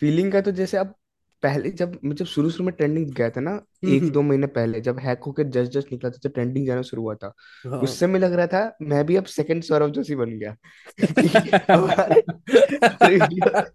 फीलिंग 0.00 0.32
का 0.32 0.40
तो 0.40 0.50
जैसे 0.50 0.76
अब 0.76 0.94
पहले 1.42 1.70
जब 1.70 1.98
मैं 2.04 2.14
जब 2.16 2.24
शुरू 2.24 2.50
शुरू 2.50 2.64
में 2.64 2.74
ट्रेंडिंग 2.74 3.10
गया 3.14 3.30
था 3.30 3.40
ना 3.40 3.50
हम्म 3.50 3.92
एक 3.94 4.02
हम्म। 4.02 4.12
दो 4.12 4.22
महीने 4.22 4.46
पहले 4.46 4.80
जब 4.80 4.98
हैक 4.98 5.24
होकर 5.24 5.42
जस्ट 5.42 5.72
जस्ट 5.72 5.92
निकला 5.92 6.10
था 6.10 6.18
जब 6.22 6.32
ट्रेंडिंग 6.32 6.66
जाना 6.66 6.82
शुरू 6.82 7.02
हुआ 7.02 7.14
था। 7.14 7.32
हाँ। 7.66 7.78
उस 7.78 8.00
समय 8.00 8.18
लग 8.18 8.32
रहा 8.32 8.46
था 8.46 8.76
मैं 8.82 9.06
भी 9.06 9.16
अब 9.16 9.24
सेकंड 9.24 9.62
सौरभ 9.62 9.90
जोशी 9.90 10.14
बन 10.14 10.38
गया। 10.38 10.56
कि 11.00 11.50
अब 11.50 11.90
हर 11.90 12.12
हर 12.84 13.10
वीडियो 13.10 13.70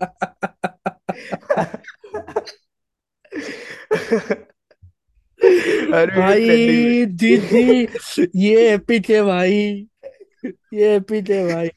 भाई 5.92 7.06
जी 7.06 7.34
ये 8.36 8.74
एपिक 8.74 9.10
है 9.10 9.22
भाई। 9.24 9.88
ये 10.74 10.96
एपिक 10.96 11.30
है 11.30 11.44
भाई। 11.48 11.70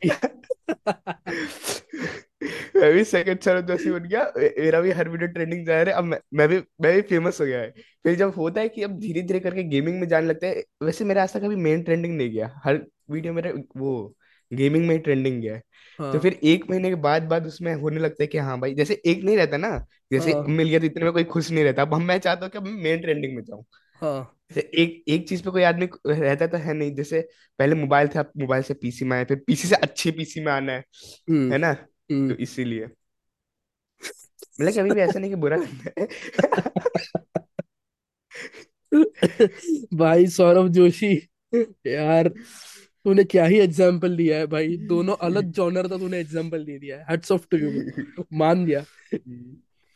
मैं 2.76 2.92
भी 2.92 3.04
सेकंड 3.04 3.40
सौरभ 3.40 3.66
जोशी 3.66 3.90
बन 3.90 4.08
गया 4.08 4.22
मेरा 4.36 4.80
भी 4.80 4.90
हर 4.90 5.08
वीडियो 5.08 5.28
ट्रेंडिंग 5.28 5.66
जा 5.66 5.82
रहा 5.82 5.94
है। 5.94 5.98
अब 5.98 6.04
मैं 6.04 6.18
मैं 6.34 6.48
भी 6.48 6.56
मैं 6.82 6.94
भी 6.94 7.02
फ़ेमस 7.02 7.40
हो 7.40 7.46
गया 7.46 7.60
है। 7.60 7.70
फिर 8.04 8.14
जब 8.16 8.32
होता 8.36 8.60
है 8.60 8.68
कि 8.68 8.82
अब 8.82 8.98
धीरे 9.00 9.22
धीरे 9.22 9.40
करके 9.40 9.62
गेमिंग 9.64 10.00
में 10.00 10.06
जाने 10.08 10.26
लगता 10.26 10.46
है 10.46 10.62
वैसे 10.82 11.04
मेरा 11.04 11.22
आज 11.22 11.32
तक 11.34 11.40
कभी 11.40 11.56
मेन 11.58 11.82
ट्रेंडिंग 11.82 12.16
नहीं 12.16 12.30
गया। 12.30 12.50
हर 12.64 12.80
वीडियो 13.10 13.32
मेरे 13.32 13.52
वो 13.76 14.14
गेमिंग 14.50 14.86
में 14.86 14.94
ही 14.94 15.00
ट्रेंडिंग 15.00 15.40
गया 15.42 15.54
है। 15.54 16.12
तो 16.12 16.18
फिर 16.18 16.38
एक 16.44 16.64
महीने 16.70 16.88
के 16.88 16.94
बाद 17.02 17.22
बाद 17.28 17.46
उसमें 17.46 17.74
होने 17.74 18.00
लगता 18.00 18.22
है 18.22 18.26
कि 18.26 18.38
हाँ 18.38 18.58
भाई 18.60 18.74
जैसे 18.74 19.00
एक 19.06 19.24
नहीं 19.24 19.36
रहता 19.36 19.56
ना 19.56 19.76
जैसे 20.12 20.32
हाँ। 20.32 20.44
मिल 20.48 20.68
गया 20.68 20.78
तो 20.80 20.86
इतने 20.86 21.04
में 21.04 21.12
कोई 21.12 21.24
खुश 21.24 21.50
नहीं 21.50 21.64
रहता। 21.64 21.82
अब 21.82 21.94
हम 21.94 22.02
मैं 22.02 22.18
चाहता 22.18 22.44
हूँ 22.44 22.50
कि 22.50 22.58
अब 22.58 22.64
मैं 22.64 22.82
मेन 22.82 23.00
ट्रेंडिंग 23.00 23.34
में 23.36 23.42
जाऊँ। 23.42 23.64
हाँ। 24.04 24.30
एक 24.58 25.04
एक 25.08 25.28
चीज़ 25.28 25.42
पे 25.42 25.50
कोई 25.50 25.62
आदमी 25.62 25.88
रहता 26.06 26.46
तो 26.46 26.56
है 26.56 26.74
नहीं 26.74 26.94
जैसे 26.94 27.20
पहले 27.58 27.74
मोबाइल 27.74 28.08
था 28.08 28.22
मोबाइल 28.38 28.62
से 28.62 28.74
पीसी 28.74 29.04
में 29.04 29.16
आए 29.16 29.24
फिर 29.24 29.44
पीसी 29.46 29.68
से 29.68 29.74
अच्छे 29.76 30.10
पीसी 30.10 30.40
में 30.40 30.52
आना 30.52 30.72
है 30.72 30.84
हम्म 31.30 31.52
है 31.52 31.58
ना? 31.58 31.72
तो 31.74 32.14
हम्म 32.14 32.32
इसीलिए। 32.32 32.88
मतलब 34.60 34.72
कभी 34.72 34.90
भी 34.90 35.00
ऐसा 35.00 35.18
नहीं 35.18 35.30
कि 35.30 35.36
बुरा 35.36 35.56
लगता 35.56 36.00
है। 36.00 36.06
भाई 39.94 40.26
सौरभ 40.26 40.68
जोशी 40.68 41.28
यार 41.86 42.28
तूने 43.04 43.24
क्या 43.24 43.44
ही 43.44 43.58
एग्ज़ाम्पल 43.58 44.16
दिया 44.16 44.38
है 44.38 44.46
भाई। 44.46 44.76
दोनों 44.76 45.16
अलग 45.16 45.50
जॉनर 45.52 45.88
का 45.88 45.98
तूने 45.98 46.18
एग्ज़ाम्पल 46.18 46.64
दे 46.64 46.78
दिया 46.78 46.98
है। 46.98 47.04
Heads 47.10 47.32
off 47.32 47.46
to 47.50 47.56
you 47.56 47.70
bro 47.70 48.26
मान 48.32 48.64
दिया 48.64 48.84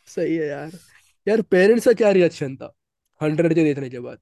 सही 0.08 0.36
है 0.36 0.46
यार। 0.46 0.70
यार 1.28 1.42
पेरेंट्स 1.42 1.84
का 1.84 1.92
क्या 1.92 2.10
रिएक्शन 2.10 2.56
था? 2.56 2.74
हंड्रेड 3.20 3.54
के 3.54 3.64
देखने 3.64 3.90
के 3.90 4.00
बाद 4.00 4.18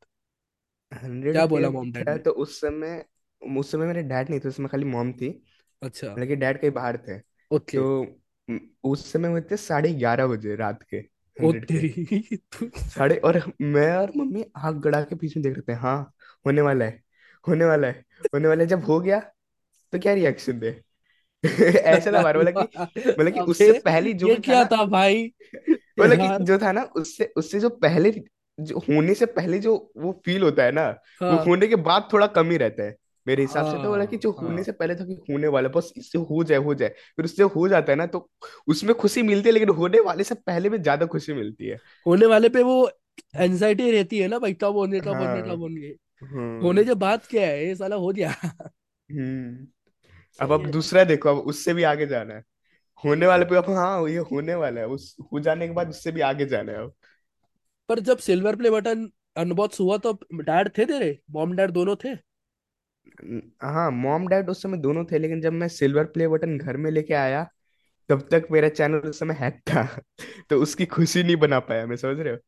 हंड्रेड 0.93 1.33
क्या 1.33 1.47
बोला 1.47 1.71
मॉम 1.71 1.93
डैड 1.93 2.09
ने 2.09 2.19
तो 2.19 2.31
उस 2.31 2.61
समय 2.61 3.05
उस 3.43 3.71
समय 3.73 3.87
मेरे 3.87 4.03
डैड 4.03 4.31
नहीं 4.31 4.41
थे 4.41 4.49
उसमें 4.49 4.69
खाली 4.69 4.85
मॉम 4.85 5.12
थी। 5.12 5.29
अच्छा। 5.83 6.09
हालाँकि 6.09 6.37
डैड 6.37 6.61
कहीं 6.61 6.71
बाहर 6.71 6.97
थे। 6.99 7.19
ओके। 7.50 7.79
तो 7.79 8.21
उस 8.85 9.12
समय 9.12 9.29
हुए 9.29 9.41
थे 9.50 9.57
साढ़े 9.57 9.93
ग्यारह 9.95 10.26
बजे 10.26 10.57
रात 10.57 10.83
के 10.95 11.00
ओ 11.37 11.53
के। 11.53 11.61
तेरी 11.61 12.37
तू 12.53 12.71
साढ़े 12.91 13.17
और 13.19 13.41
मैं 13.61 13.91
और 13.97 14.12
मम्मी 14.17 14.45
आग 14.57 14.81
गड़ा 14.81 15.03
के 15.03 15.15
पीछे 15.15 15.41
देख 15.41 15.55
रहे 15.57 15.62
थे 15.69 15.79
हाँ 15.79 15.97
होने 16.47 16.61
वाला 16.62 16.85
है 16.85 17.03
होने 17.45 17.65
वाला 17.65 17.87
है 17.88 18.05
होने 18.35 18.49
वाला 18.49 18.62
है। 18.62 18.69
जब 18.69 18.85
हो 18.85 19.00
गया 19.00 19.21
तो 19.93 19.99
क्या 19.99 20.15
रिएक्शन 20.15 20.59
दे 20.61 20.71
ऐसा 21.47 22.12
था 22.12 22.23
बार 22.23 22.37
बोला 22.37 22.50
कि 22.50 22.65
मतलब 23.19 23.33
कि 23.33 23.41
अबे 23.41 23.50
उससे 23.50 23.73
पहले 23.81 24.12
जो 24.15 24.29
ये 24.29 24.37
क्या 24.37 24.55
ना 24.55 24.65
था 24.67 24.85
भाई? 24.87 25.33
मतलब 26.00 26.19
कि 26.21 26.45
जो 26.45 26.59
था 26.59 26.73
ना 26.73 26.83
उससे 26.97 27.33
उससे 27.37 27.61
जो 27.61 27.69
पहले 27.79 28.11
जो 28.59 28.79
होने 28.79 29.15
से 29.15 29.27
पहले 29.29 29.59
जो 29.59 29.75
वो 29.97 30.13
फील 30.27 30.43
होता 30.43 30.63
है 30.65 30.73
ना 30.73 30.89
वो 31.23 31.29
हाँ। 31.29 31.45
होने 31.45 31.67
के 31.69 31.77
बाद 31.79 32.09
थोड़ा 32.13 32.27
कम 32.29 32.51
ही 32.51 32.57
रहता 32.57 32.83
है। 32.83 32.97
मेरे 33.27 33.43
हिसाब 33.43 33.67
से 33.67 33.83
तो 33.83 33.89
बोला 33.89 34.05
कि 34.05 34.17
हाँ 34.17 34.21
जो 34.21 34.31
होने 34.33 34.55
हाँ 34.55 34.63
से 34.63 34.73
पहले 34.73 34.95
था 34.95 35.05
कि 35.05 35.15
होने 35.31 35.49
वाला 35.49 35.69
बस 35.69 35.93
इससे 35.97 36.19
हो 36.21 36.43
जाए 36.45 36.59
हो 36.59 36.75
जाए। 36.75 36.89
फिर 37.17 37.25
उससे 37.25 37.43
हो 37.43 37.67
जाता 37.69 37.93
है 37.93 37.99
ना 37.99 38.07
तो 38.07 38.29
उसमें 38.69 38.95
खुशी 38.97 39.23
मिलती 39.23 39.49
है 39.49 39.53
लेकिन 39.53 39.69
होने 39.69 40.01
वाले 40.01 40.25
से 40.25 40.35
पहले 40.37 40.69
में 40.71 40.81
ज़्यादा 40.83 41.07
खुशी 41.07 41.33
मिलती 41.33 41.67
है। 41.67 41.79
होने 42.07 42.27
वाले 42.27 42.49
पे 42.49 42.63
वो 42.63 42.91
एनजाइटी 43.37 43.91
रहती 43.91 44.19
है 44.19 44.29
ना 44.29 44.39
भाई 44.39 44.53
कब 44.55 44.77
होने 44.77 45.01
कब 45.01 45.09
होने 45.09 45.25
हाँ। 45.27 45.43
कब 45.43 45.61
होंगे 45.61 45.89
होने। 46.23 46.63
हम्म। 46.63 46.85
के 46.85 46.95
बाद 46.95 47.27
क्या 47.31 47.47
है? 47.47 47.67
ये 47.67 47.75
साला 47.75 47.97
हो 47.97 48.13
गया। 48.13 48.31
हम्म। 48.31 49.67
अब 50.39 50.53
अब 50.53 50.65
है। 50.67 50.71
दूसरा 50.73 51.05
देखो 51.05 51.29
अब 51.29 51.37
उससे 51.47 51.75
भी 51.75 51.83
आगे 51.83 52.07
जाना 52.07 52.35
है। 52.35 52.43
होने 53.05 53.27
वाले 53.27 53.45
पे 53.45 53.57
अब 53.57 53.71
हाँ 53.71 54.09
ये 54.09 54.19
होने 54.33 54.55
वाला 54.55 54.81
है। 54.81 54.87
उस 54.87 55.17
हो 55.33 55.41
जाने 55.41 55.67
के 55.69 55.75
बाद 55.75 55.89
उससे 55.89 56.13
भी 56.13 56.21
आगे 56.23 56.47
जाना 56.47 56.73
है 56.73 56.79
अब। 56.79 56.93
पर 57.88 58.00
जब 58.00 58.19
सिल्वर 58.19 58.57
प्ले 58.57 58.71
बटन 58.71 59.09
अनबॉक्स 59.37 59.81
हुआ 59.81 59.97
तो 59.99 60.12
डैड 60.35 60.69
थे 60.78 60.85
तेरे? 60.85 61.19
मॉम 61.31 61.52
डैड 61.57 61.71
दोनों 61.71 61.97
थे? 61.97 62.14
हाँ 63.62 63.90
मॉम 63.90 64.26
डैड 64.28 64.49
उस 64.50 64.62
समय 64.62 64.78
दोनों 64.78 65.05
थे 65.05 65.19
लेकिन 65.19 65.40
जब 65.40 65.52
मैं 65.52 65.69
सिल्वर 65.69 66.05
प्ले 66.07 66.28
बटन 66.28 66.57
घर 66.59 66.76
में 66.76 66.90
लेके 66.90 67.14
आया 67.14 67.47
तब 68.09 68.28
तक 68.31 68.47
मेरा 68.52 68.69
चैनल 68.69 68.99
उस 68.99 69.19
समय 69.19 69.35
हैक 69.35 69.61
था 69.71 69.85
तो 70.50 70.57
उसकी 70.62 70.87
खुशी 70.87 71.23
नहीं 71.23 71.37
बना 71.37 71.59
पाया 71.61 71.87
मैं 71.87 71.97
समझ 71.97 72.19
रहे 72.21 72.33
हो? 72.33 72.38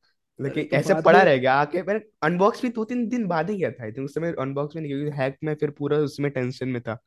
लेकिन 0.40 0.64
तो 0.64 0.76
ऐसे 0.76 0.94
पड़ा 1.02 1.22
रह 1.22 1.36
गया 1.36 1.54
आके 1.54 1.82
मैंने 1.82 2.00
अनबॉक्स 2.22 2.62
भी 2.62 2.68
दो 2.68 2.84
तीन 2.84 3.08
दिन 3.08 3.26
बाद 3.26 3.50
ही 3.50 3.56
किया 3.56 3.70
था 3.70 3.84
आई 3.84 3.92
थिंक 3.92 4.04
उस 4.04 4.14
समय 4.14 4.34
अनबॉक्स 4.40 4.76
भी 4.76 4.82
नहीं 4.82 4.92
क्योंकि 4.92 5.16
हैक 5.18 5.36
में 5.44 5.54
फिर 5.54 5.70
पूरा 5.70 5.98
उसमें 5.98 6.30
टेंशन 6.32 6.68
में 6.68 6.80
था। 6.82 6.98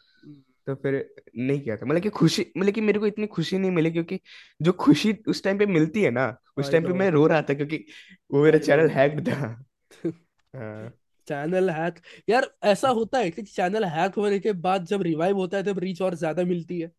तो 0.71 0.75
फिर 0.75 0.95
नहीं 1.37 1.59
किया 1.61 1.77
था। 1.77 1.85
मतलब 1.85 2.01
कि 2.01 2.09
खुशी 2.09 2.45
मतलब 2.57 2.73
कि 2.73 2.81
मेरे 2.81 2.99
को 2.99 3.07
इतनी 3.07 3.27
खुशी 3.27 3.57
नहीं 3.57 3.71
मिली 3.71 3.91
क्योंकि 3.91 4.19
जो 4.61 4.71
खुशी 4.71 5.13
उस 5.27 5.43
टाइम 5.43 5.57
पे 5.59 5.65
मिलती 5.65 6.03
है 6.03 6.11
ना 6.11 6.35
उस 6.57 6.71
टाइम 6.71 6.85
पे 6.85 6.93
मैं 6.93 7.09
रो 7.11 7.25
रहा 7.27 7.41
था 7.41 7.53
क्योंकि 7.53 7.85
वो 8.31 8.43
मेरा 8.43 8.59
चैनल 8.59 8.89
हैक्ड 8.89 9.27
था। 9.29 9.47
हाँ। 10.55 10.91
चैनल 11.27 11.69
हैक 11.69 11.99
यार 12.29 12.47
ऐसा 12.63 12.89
होता 12.89 13.19
है 13.19 13.31
कि 13.31 13.41
चैनल 13.43 13.85
हैक 13.85 14.15
होने 14.15 14.39
के 14.39 14.53
बाद 14.61 14.85
जब 14.85 15.01
रिवाइव 15.01 15.37
होता 15.37 15.57
है 15.57 15.63
तब 15.63 15.79
रीच 15.79 16.01
और 16.01 16.15
ज़्यादा 16.15 16.43
मिलती 16.43 16.79
है। 16.79 16.91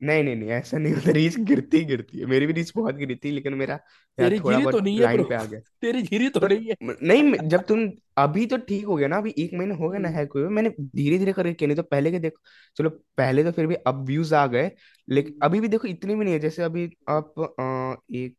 नहीं 0.00 0.22
नहीं 0.24 0.36
नहीं 0.36 0.48
ऐसा 0.50 0.78
नहीं 0.78 0.94
होता। 0.94 1.10
रीच 1.10 1.36
गिरती 1.40 1.84
गिरती 1.84 2.18
है। 2.18 2.26
मेरी 2.26 2.46
भी 2.46 2.52
रीच 2.52 2.72
बहुत 2.76 2.94
गिरी 2.94 3.14
थी 3.16 3.30
लेकिन 3.30 3.54
मेरा 3.54 3.78
यार 4.18 4.30
तेरी 4.30 4.38
थोड़ा 4.38 4.58
गिरी 4.58 4.66
तो 4.66 4.78
बहुत 4.78 4.80
नहीं 4.80 5.00
है 5.00 5.06
लाइन 5.06 5.24
पे 5.24 5.34
आ 5.34 5.44
गया। 5.44 5.60
तेरी 5.82 6.02
गिरी 6.04 6.28
तो 6.30 6.40
नहीं 6.40 6.68
है। 6.68 6.74
नहीं 7.02 7.22
मैं- 7.22 7.42
जब 7.44 7.64
तुम 7.64 7.88
अभी 8.18 8.46
तो 8.46 8.56
ठीक 8.58 8.84
हो 8.86 8.96
गया 8.96 9.08
ना 9.08 9.16
अभी 9.18 9.34
एक 9.38 9.50
महीने 9.54 9.74
हो 9.74 9.88
गया 9.88 9.98
ना 9.98 10.08
हम्म, 10.08 10.10
हैक 10.10 10.32
हुए 10.34 10.48
मैंने 10.50 10.70
धीरे 10.96 11.18
धीरे 11.18 11.32
करके 11.32 11.52
किया 11.54 11.66
नहीं 11.68 11.76
तो 11.76 11.82
पहले 11.84 12.10
के 12.10 12.18
देखो 12.18 12.42
चलो 12.76 12.90
पहले 13.18 13.44
तो 13.44 13.52
फिर 13.52 13.66
भी 13.66 13.74
अब 13.86 14.04
व्यूज़ 14.06 14.34
आ 14.34 14.46
गए 14.46 14.70
लेकिन 15.08 15.34
हम्म, 15.34 15.40
अभी 15.42 15.60
भी 15.60 15.68
देखो 15.68 15.88
इतने 15.88 16.14
भी 16.14 16.24
नहीं 16.24 16.34
है 16.34 16.40
जैसे 16.40 16.62
अभी 16.62 16.84
आप 17.10 17.34
अ, 17.40 18.14
एक 18.14 18.36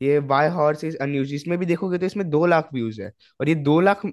ये 0.00 0.18
बाय 0.22 0.48
हॉर्स 0.50 0.84
इज़ 0.84 0.96
अनयूज 0.98 1.32
इसमें 1.34 1.58
भी 1.58 1.66
देखोगे 1.66 1.98
तो 1.98 2.06
इसमें 2.06 2.28
दो 2.30 2.44
लाख 2.46 2.68
व्यूज़ 2.74 3.00
है 3.02 3.12
और 3.40 3.48
ये 3.48 3.54
दो 3.56 3.80
लाख 3.80 4.06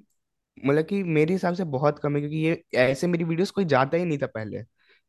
मतलब 0.58 0.86
कि 0.86 1.02
मेरे 1.06 1.34
हिसाब 1.34 1.54
से 1.56 1.64
बहुत 1.68 2.00
कम 2.00 2.16
है 2.16 2.22
क्योंकि 2.22 2.38
ये 2.40 2.64
ऐसे 2.78 3.08
मेरी 3.08 3.24
वीडियोस 3.24 3.52
कोई 3.52 3.66
जाता 3.68 3.98
ही 3.98 4.06
नहीं 4.06 4.18
था 4.18 4.28
पहले। 4.28 4.64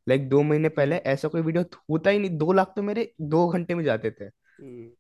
लाइक 0.09 0.29
दो 0.29 0.43
महीने 0.43 0.69
पहले 0.69 0.97
ऐसा 0.97 1.29
कोई 1.29 1.41
वीडियो 1.41 1.65
होता 1.91 2.11
ही 2.11 2.19
नहीं। 2.19 2.39
दो 2.39 2.53
लाख 2.53 2.73
तो 2.77 2.83
मेरे 2.83 3.13
दो 3.21 3.49
घंटे 3.49 3.75
में 3.75 3.85
जाते 3.85 4.11
थे। 4.11 4.25
हम्म, 4.25 4.91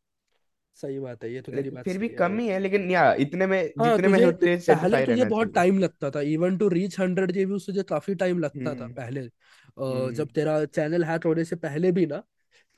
सही 0.74 0.98
बात 0.98 1.24
है 1.24 1.32
ये 1.32 1.40
तो 1.40 1.52
तेरी 1.52 1.70
बात 1.70 1.84
फिर 1.84 1.98
भी 1.98 2.08
कम 2.08 2.38
ही 2.38 2.48
है 2.48 2.58
लेकिन 2.58 2.90
या 2.90 3.14
इतने 3.14 3.46
में 3.46 3.58
हाँ 3.80 3.96
जितने 3.96 4.08
में 4.08 4.18
है 4.20 4.32
तुझे 4.32 4.56
पहले 4.68 5.06
तुझे 5.06 5.24
बहुत 5.24 5.54
टाइम 5.54 5.78
लगता 5.78 6.10
था 6.10 6.20
even 6.20 6.56
to 6.58 6.68
reach 6.68 7.00
hundred 7.00 7.32
views 7.32 7.66
तुझे 7.66 7.82
काफ़ी 7.82 8.14
टाइम 8.14 8.38
लगता 8.38 8.74
था 8.74 8.84
हम्म। 8.84 8.94
पहले। 8.94 9.22
जब 9.22 10.20
हम्म। 10.20 10.24
तेरा 10.24 10.64
चैनल 10.64 11.04
हैक 11.04 11.24
होने 11.24 11.44
से 11.44 11.56
पहले 11.56 11.92
भी 11.92 12.06
ना 12.06 12.22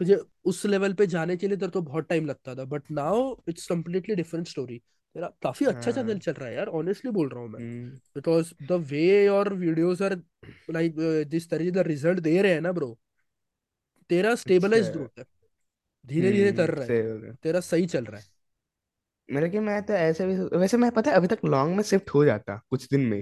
तुझे 0.00 0.19
उस 0.45 0.66
लेवल 0.66 0.93
पे 0.93 1.07
जाने 1.07 1.37
के 1.37 1.49
लिए 1.49 1.57
तेरे 1.57 1.71
को 1.71 1.81
बहुत 1.83 2.09
टाइम 2.09 2.26
लगता 2.26 2.54
था 2.54 2.64
but 2.64 2.90
now 2.90 3.35
it's 3.49 3.66
completely 3.66 4.14
different 4.14 4.49
story 4.49 4.83
तेरा 5.16 5.28
काफ़ी 5.42 5.66
अच्छा 5.66 5.90
चैनल 5.92 6.09
हाँ 6.09 6.18
चल 6.18 6.33
रहा 6.33 6.49
है 6.49 6.54
यार 6.54 6.66
ऑनेस्टली 6.76 7.11
बोल 7.12 7.28
रहा 7.28 7.40
हूँ 7.40 7.49
मैं। 7.50 7.61
Because 8.16 8.52
the 8.62 8.73
way 8.90 9.02
your 9.25 9.52
videos 9.54 10.02
are 10.02 10.16
like 10.71 10.94
जिस 11.30 11.50
तरीके 11.50 11.71
का 11.73 11.80
रिज़ल्ट 11.83 12.21
दे 12.21 12.40
रहे 12.42 12.52
हैं 12.52 12.61
ना 12.61 12.73
ब्रो 12.73 12.97
तेरा 14.11 14.30
अच्छा। 14.30 14.42
स्टेबलाइज 14.42 14.90
ग्रोथ 14.90 15.18
है। 15.18 15.25
धीरे 16.04 16.33
धीरे 16.33 16.52
कर 16.52 16.71
रहा 16.71 16.85
है। 16.85 17.35
तेरा 17.42 17.61
सही 17.62 17.87
चल 17.87 18.04
रहा 18.04 18.21
है। 18.21 18.26
मेरे 19.28 19.49
कि 19.49 19.59
मैं 19.61 19.83
तो 19.83 19.92
ऐसे 19.94 20.26
भी 20.26 20.35
वैसे 20.59 20.76
मैं 20.76 20.90
पता 20.90 21.11
है 21.11 21.16
अभी 21.16 21.26
तक 21.26 21.38
लॉन्ग 21.44 21.76
में 21.76 21.83
शिफ्ट 21.83 22.11
हो 22.11 22.25
जाता 22.25 22.56
कुछ 22.71 22.87
दिन 22.88 23.00
में 23.06 23.18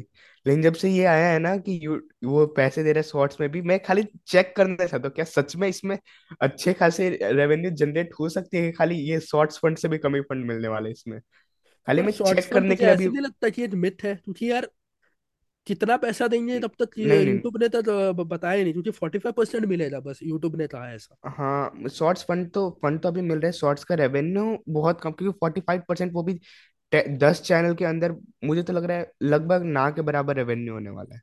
लेकिन 0.47 0.63
जब 0.63 0.75
से 0.75 0.91
ये 0.91 1.05
आया 1.05 1.29
है 1.33 1.39
ना 1.39 1.57
कि 1.59 1.79
यू 1.85 1.97
वो 2.25 2.47
पैसे 2.57 2.83
दे 2.85 2.93
रहे 2.93 3.03
शॉर्ट्स 3.03 3.41
में 3.41 3.49
भी 3.51 3.63
मैं 3.63 3.79
खाली 3.85 4.03
चेक 4.27 4.53
करना 4.57 4.87
चाहता 4.87 5.09
हूँ 5.09 5.15
क्या 5.15 5.25
सच 5.27 5.55
में 5.57 5.69
इसमें 5.69 5.97
अच्छे 6.41 6.73
खासे 6.75 7.09
रेवेन्यू 7.23 7.71
जनरेट 7.77 8.11
हो 8.21 8.29
सकती 8.29 8.57
है 8.59 8.73
खाली 8.73 8.97
ये 9.03 9.21
शॉर्ट्स 9.23 9.59
फंड 9.59 9.79
से 9.79 9.89
भी 9.89 9.99
कमी 9.99 10.21
फंड 10.23 10.45
मिलने 10.47 10.69
वाले 10.69 10.91
इसमें? 10.91 11.21
खाली 11.89 12.01
पर 12.01 12.07
मैं 12.07 12.13
शॉर्ट 12.13 12.41
करने 12.47 12.77
के 12.77 12.85
लिए 12.85 12.95
अभी। 12.95 13.07
नहीं 13.07 13.21
लगता 13.21 13.49
कि 13.49 13.63
ये 13.63 13.69
मिथ 13.79 14.05
है 14.05 14.15
क्योंकि 14.15 14.51
यार 14.51 14.69
कितना 15.67 15.97
पैसा 15.97 16.27
देंगे 16.29 16.59
तब 16.61 16.71
तक 16.81 16.99
यूट्यूब 16.99 17.57
ने 17.59 17.69
तो 17.71 18.25
बताया 18.25 18.55
ही 18.55 18.63
नहीं 18.63 18.73
क्योंकि 18.73 18.91
फोर्टी 18.91 19.19
फाइव 19.19 19.33
परसेंट 19.33 19.65
मिलेगा 19.67 20.01
बस 20.01 20.19
यूट्यूब 20.23 20.57
ने 20.57 20.67
कहा 20.67 20.93
ऐसा। 20.93 21.17
हाँ 21.29 21.89
शॉर्ट्स 21.91 22.25
फंड 22.25 22.51
तो 22.51 22.69
फंड 22.83 23.01
तो 23.01 23.09
अभी 23.09 23.21
मिल 23.23 23.39
रहा 23.39 23.47
है 23.47 23.53
शॉर्ट्स 23.53 23.85
का 23.85 23.95
रेवेन्यू 23.95 24.57
बहुत 24.71 25.01
कम 25.01 25.13
क्योंकि 25.13 25.39
फोर्टी 25.41 25.61
फाइव 25.61 25.83
परसेंट 25.89 26.13
वो 26.13 26.23
भी 26.23 26.39
दस 26.93 27.41
चैनल 27.43 27.75
के 27.75 27.85
अंदर 27.85 28.15
मुझे 28.45 28.63
तो 28.63 28.73
लग 28.73 28.85
रहा 28.85 28.97
है 28.97 29.11
लगभग 29.25 29.63
ना 29.65 29.91
के 29.91 30.03
बराबर 30.03 30.37
रेवेन्यू 30.37 30.75
होने 30.75 30.91
वाला 30.91 31.15
है। 31.15 31.21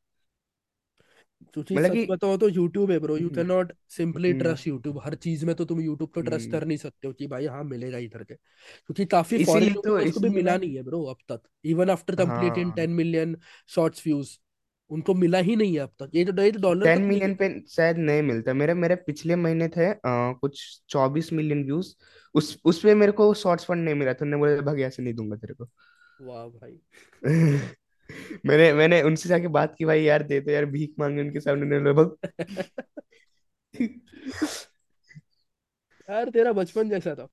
मतलब 1.41 1.91
कि 1.91 2.05
बताओ 2.05 2.37
तो 2.37 2.47
यूट्यूब 2.49 2.91
है 2.91 2.97
bro 2.99 3.17
you 3.17 3.29
can 3.29 3.45
hmm 3.45 3.47
not 3.47 3.71
simply 3.89 4.31
hmm. 4.31 4.39
Trust 4.39 4.67
YouTube 4.67 4.99
हर 5.05 5.15
चीज़ 5.17 5.45
में 5.45 5.53
तो 5.55 5.65
तुम 5.65 5.81
यूट्यूब 5.81 6.11
ट्रस्ट 6.15 6.45
हम्म, 6.45 6.51
कर 6.51 6.65
नहीं 6.65 6.77
सकते 6.77 7.07
हो 7.07 7.13
कि 7.13 7.27
भाई 7.27 7.45
हाँ 7.45 7.63
मिलेगा 7.63 7.97
इधर 7.97 8.23
के। 8.23 8.35
क्योंकि 8.35 9.05
काफ़ी 9.05 9.37
फॉरेन 9.39 9.69
इसीलिए 9.69 10.11
तो 10.11 10.19
भी 10.19 10.29
मिला 10.29 10.57
नहीं 10.57 10.75
है 10.75 10.83
ब्रो 10.83 11.03
अब 11.05 11.17
तक। 11.31 11.41
Even 11.65 11.89
after 11.89 12.15
completing 12.15 12.73
ten 12.73 12.89
million 12.91 13.37
shorts 13.69 14.05
views 14.07 14.37
उनको 14.91 15.13
मिला 15.15 15.37
ही 15.39 15.55
नहीं 15.55 15.73
है 15.73 15.79
अब 15.79 15.91
तक। 15.99 16.11
ये 16.15 16.25
तो 16.25 16.41
ये 16.41 16.51
तो 16.51 16.59
डॉलर 16.59 16.83
टेन 16.85 17.01
मिलियन 17.03 17.35
पे 17.35 17.49
शायद 17.69 17.97
नहीं 17.99 18.21
मिलता। 18.21 18.53
मेरे 18.53 18.73
मेरे 18.75 18.95
पिछले 18.97 19.35
महीने 19.35 19.67
थे 19.67 19.89
अ, 19.89 19.97
कुछ 20.41 20.61
चौबीस 20.89 21.31
मिलियन 21.33 21.63
व्यूज़ 21.65 21.93
उस 22.35 22.57
उस 22.65 22.81
पे 22.83 22.95
मेरे 22.95 23.11
को 23.11 23.33
शॉर्ट्स 23.35 23.65
फंड 23.65 23.83
नहीं 23.85 23.95
मिला 23.95 24.13
तो 24.15 24.37
बोला 24.37 24.61
भाग 24.63 24.79
ऐसे 24.81 25.03
नहीं 25.03 25.13
दूँगा 25.13 25.35
तेरे 25.37 25.53
को। 25.53 25.69
वाह 26.21 26.47
भाई। 26.49 26.79
मैंने 28.45 28.73
मैंने 28.73 29.01
उनसे 29.01 29.29
जाके 29.29 29.47
बात 29.47 29.75
की 29.77 29.85
भाई 29.85 30.01
यार 30.01 30.23
दे 30.23 30.41
दो 30.41 30.51
यार 30.51 30.65
भीख 30.65 30.93
मांगे 30.99 31.21
उनके 31.21 31.39
सामने 31.39 31.93
बोला, 31.93 32.29
यार 36.09 36.29
तेरा 36.29 36.53
बचपन 36.53 36.89
जैसा 36.89 37.15
था। 37.15 37.27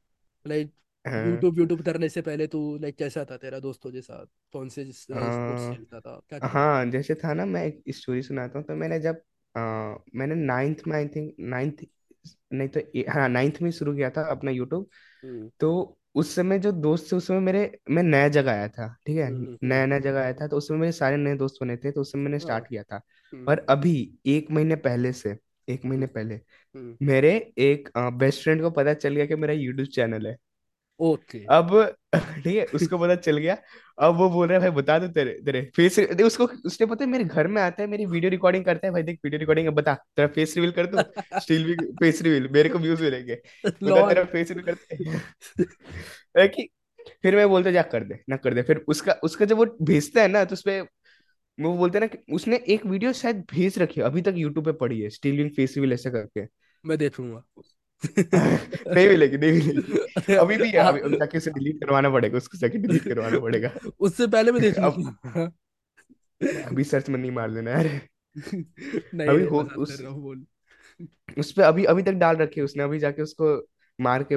लाइक 0.46 0.72
हाँ। 1.06 1.26
यूट्यूब 1.26 1.58
यूट्यूब 1.58 1.82
करने 1.82 2.08
से 2.08 2.22
पहले 2.22 2.46
तू 2.46 2.78
लाइक 2.78 2.96
कैसा 2.96 3.24
था 3.24 3.36
तेरा 3.36 3.58
दोस्तों 3.58 3.92
के 3.92 4.00
साथ? 4.00 4.26
कौन 4.52 4.68
से 4.68 4.92
स्पोर्ट्स 4.92 5.24
हाँ। 5.24 5.74
खेलता 5.74 6.00
था? 6.00 6.22
क्या 6.28 6.38
करता 6.38 6.58
हाँ 6.58 6.86
जैसे 6.86 7.14
था 7.14 7.34
ना 7.34 7.44
मैं 7.44 7.64
एक 7.64 7.82
स्टोरी 7.88 8.22
सुनाता 8.22 8.58
हूँ। 8.58 8.66
तो 8.66 8.74
मैंने 8.74 9.00
जब 9.00 9.16
अ, 9.56 9.60
मैंने 10.14 10.34
नाइन्थ 10.34 10.78
में 10.86 10.96
आई 10.96 11.08
थिंक 11.08 11.34
नाइन्थ 11.40 11.76
नहीं 12.52 12.68
तो 12.68 12.80
ए- 12.96 13.04
हाँ 13.08 13.28
नाइन्थ 13.28 13.62
में 13.62 13.70
शुरू 13.70 13.94
किया 13.94 14.10
था 14.10 14.30
अपना 14.30 14.50
यूट्यूब 14.50 14.88
हम्म। 15.24 15.50
तो 15.60 15.98
उस 16.16 16.34
समय 16.34 16.58
जो 16.58 16.72
दोस्त 16.72 17.12
थे 17.12 17.16
उस 17.16 17.26
समय 17.26 17.40
मेरे 17.40 17.78
मैं 17.90 18.02
नया 18.02 18.28
जगह 18.28 18.52
आया 18.52 18.68
था 18.68 18.96
ठीक 19.06 19.16
है? 19.16 19.26
हम्म 19.28 19.36
हम्म। 19.36 19.58
नया 19.62 19.86
नया 19.86 19.98
जगह 19.98 20.20
आया 20.20 20.32
था 20.32 20.46
तो 20.46 20.56
उसमें 20.56 20.76
समय 20.76 20.80
मेरे 20.80 20.92
सारे 20.92 21.16
नए 21.16 21.34
दोस्त 21.34 21.56
बने 21.60 21.76
थे 21.76 21.90
तो 21.90 22.00
उस 22.00 22.12
समय 22.12 22.22
मैंने 22.22 22.36
हाँ। 22.36 22.40
स्टार्ट 22.40 22.68
किया 22.68 22.82
था। 22.82 22.98
पर 23.32 23.46
और 23.48 23.66
अभी 23.68 24.18
एक 24.26 24.50
महीने 24.50 24.76
पहले 24.76 25.12
से 25.12 25.30
एक 25.68 25.80
हम्म 25.80 25.88
महीने 25.90 26.06
पहले 26.06 26.34
हम्म। 26.34 27.06
मेरे 27.06 27.52
एक 27.58 27.88
बेस्ट 27.98 28.42
फ्रेंड 28.42 28.62
को 28.62 28.70
पता 28.70 28.94
चल 28.94 29.14
गया 29.14 29.26
कि 29.26 29.36
मेरा 29.36 29.54
यूट्यूब 29.54 29.88
चैनल 29.88 30.26
है। 30.26 30.36
ओके। 31.00 31.38
अब 31.50 31.70
ठीक 32.44 32.56
है 32.56 32.64
उसको 32.74 32.98
पता 32.98 33.14
चल 33.16 33.36
गया। 33.38 33.56
अब 33.98 34.14
वो 34.14 34.28
बोल 34.30 34.48
रहा 34.48 34.58
है 34.58 34.60
भाई 34.60 34.70
बता 34.70 34.98
दो 34.98 35.08
तेरे 35.08 35.32
तेरे 35.46 35.60
फेस 35.76 35.98
उसको 36.24 36.44
उसने 36.66 36.86
पता 36.86 37.04
है 37.04 37.10
मेरे 37.10 37.24
घर 37.24 37.46
में 37.46 37.60
आता 37.62 37.82
है 37.82 37.88
मेरी 37.88 38.06
वीडियो 38.06 38.30
रिकॉर्डिंग 38.30 38.64
करता 38.64 38.86
है। 38.86 38.92
भाई 38.92 39.02
देख 39.02 39.18
वीडियो 39.24 39.38
रिकॉर्डिंग 39.40 39.68
बता 39.68 39.94
तेरा 40.16 40.28
फेस 40.28 40.54
रिवील 40.56 40.70
कर 40.72 40.86
दूँ? 40.86 41.02
स्टिल 41.40 41.64
भी 41.64 41.74
फेस 42.00 42.22
रिवील 42.22 42.48
मेरे 42.52 42.68
को 42.68 42.78
व्यूज़ 42.78 43.02
मिलेंगे। 43.02 43.34
बता 43.66 43.78
लॉल 43.82 44.08
तेरा 44.08 44.24
फेस 44.24 44.50
रिवील 44.50 44.64
करते 44.64 45.04
है? 45.04 46.48
कि 46.48 46.68
फिर 47.22 47.36
मैं 47.36 47.48
बोलता 47.48 47.70
जा 47.70 47.82
कर 47.82 48.04
दे 48.04 48.18
ना 48.28 48.36
कर 48.36 48.54
दे। 48.54 48.62
फिर 48.62 48.84
उसका 48.88 49.12
उसका 49.22 49.44
जब 49.44 49.56
वो 49.56 49.66
भेजता 49.82 50.22
है 50.22 50.28
ना 50.28 50.44
तो 50.44 50.52
उसपे 50.52 50.80
वो 51.58 51.72
बोलते 51.78 51.98
हैं 51.98 52.00
ना 52.00 52.06
कि 52.06 52.34
उसने 52.34 52.56
एक 52.68 52.86
वीडियो 52.86 53.12
शायद 53.12 53.44
भेज 53.50 53.78
रखी 53.78 54.00
है 54.00 54.06
अभी 54.06 54.22
तक 54.22 54.34
यूट्यूब 54.36 54.64
पे 54.64 54.72
पड़ी 54.72 55.00
है 55.00 55.10
स्टीलिंग 55.10 55.50
फेस 55.50 55.74
रिवील 55.76 55.92
ऐसे 55.92 56.10
करके। 56.10 56.46
मैं 56.84 56.98
देखूँगा। 56.98 57.42
नहीं 58.04 59.08
मिलेगी 59.08 59.36
नहीं 59.36 59.52
मिलेगी। 59.52 60.34
अभी 60.34 60.56
भी 60.56 60.68
है 60.68 60.78
अभी 60.78 61.16
जाके 61.16 61.38
उसे 61.38 61.50
डिलीट 61.50 61.84
करवाना 61.84 62.10
पड़ेगा 62.10 62.36
उसको 62.36 62.58
जाके 62.58 62.78
डिलीट 62.78 63.04
करवाना 63.04 63.38
पड़ेगा। 63.38 63.70
उससे 64.00 64.26
पहले 64.26 64.52
मैं 64.52 64.62
देख 64.62 64.78
अब 64.78 65.52
अभी 66.66 66.84
सर्च 66.84 67.08
में 67.08 67.18
नहीं 67.18 67.30
मार 67.30 67.50
देना 67.50 67.70
यार। 67.70 68.00
नहीं 69.14 69.28
अभी 69.28 69.44
हो 69.44 69.62
उस 69.62 70.00
बोल। 70.00 70.46
उस 71.38 71.52
पे 71.52 71.62
अभी 71.62 71.84
अभी 71.84 72.02
तक 72.02 72.12
डाल 72.12 72.36
रखी 72.36 72.60
है 72.60 72.64
उसने 72.64 72.82
अभी 72.82 72.98
जाके 72.98 73.22
उसको 73.22 73.68
मार 74.00 74.22
के 74.32 74.36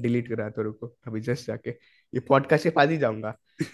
डिलीट 0.00 0.28
करा 0.28 0.50
तो 0.50 0.62
रुको 0.62 0.96
अभी 1.06 1.20
जस्ट 1.20 1.46
जाके। 1.46 1.70
ये 2.14 2.20
पॉडकास्ट 2.20 2.64
के 2.64 2.70
पास 2.70 2.88
ही 2.88 2.96
जाऊँगा। 2.96 3.38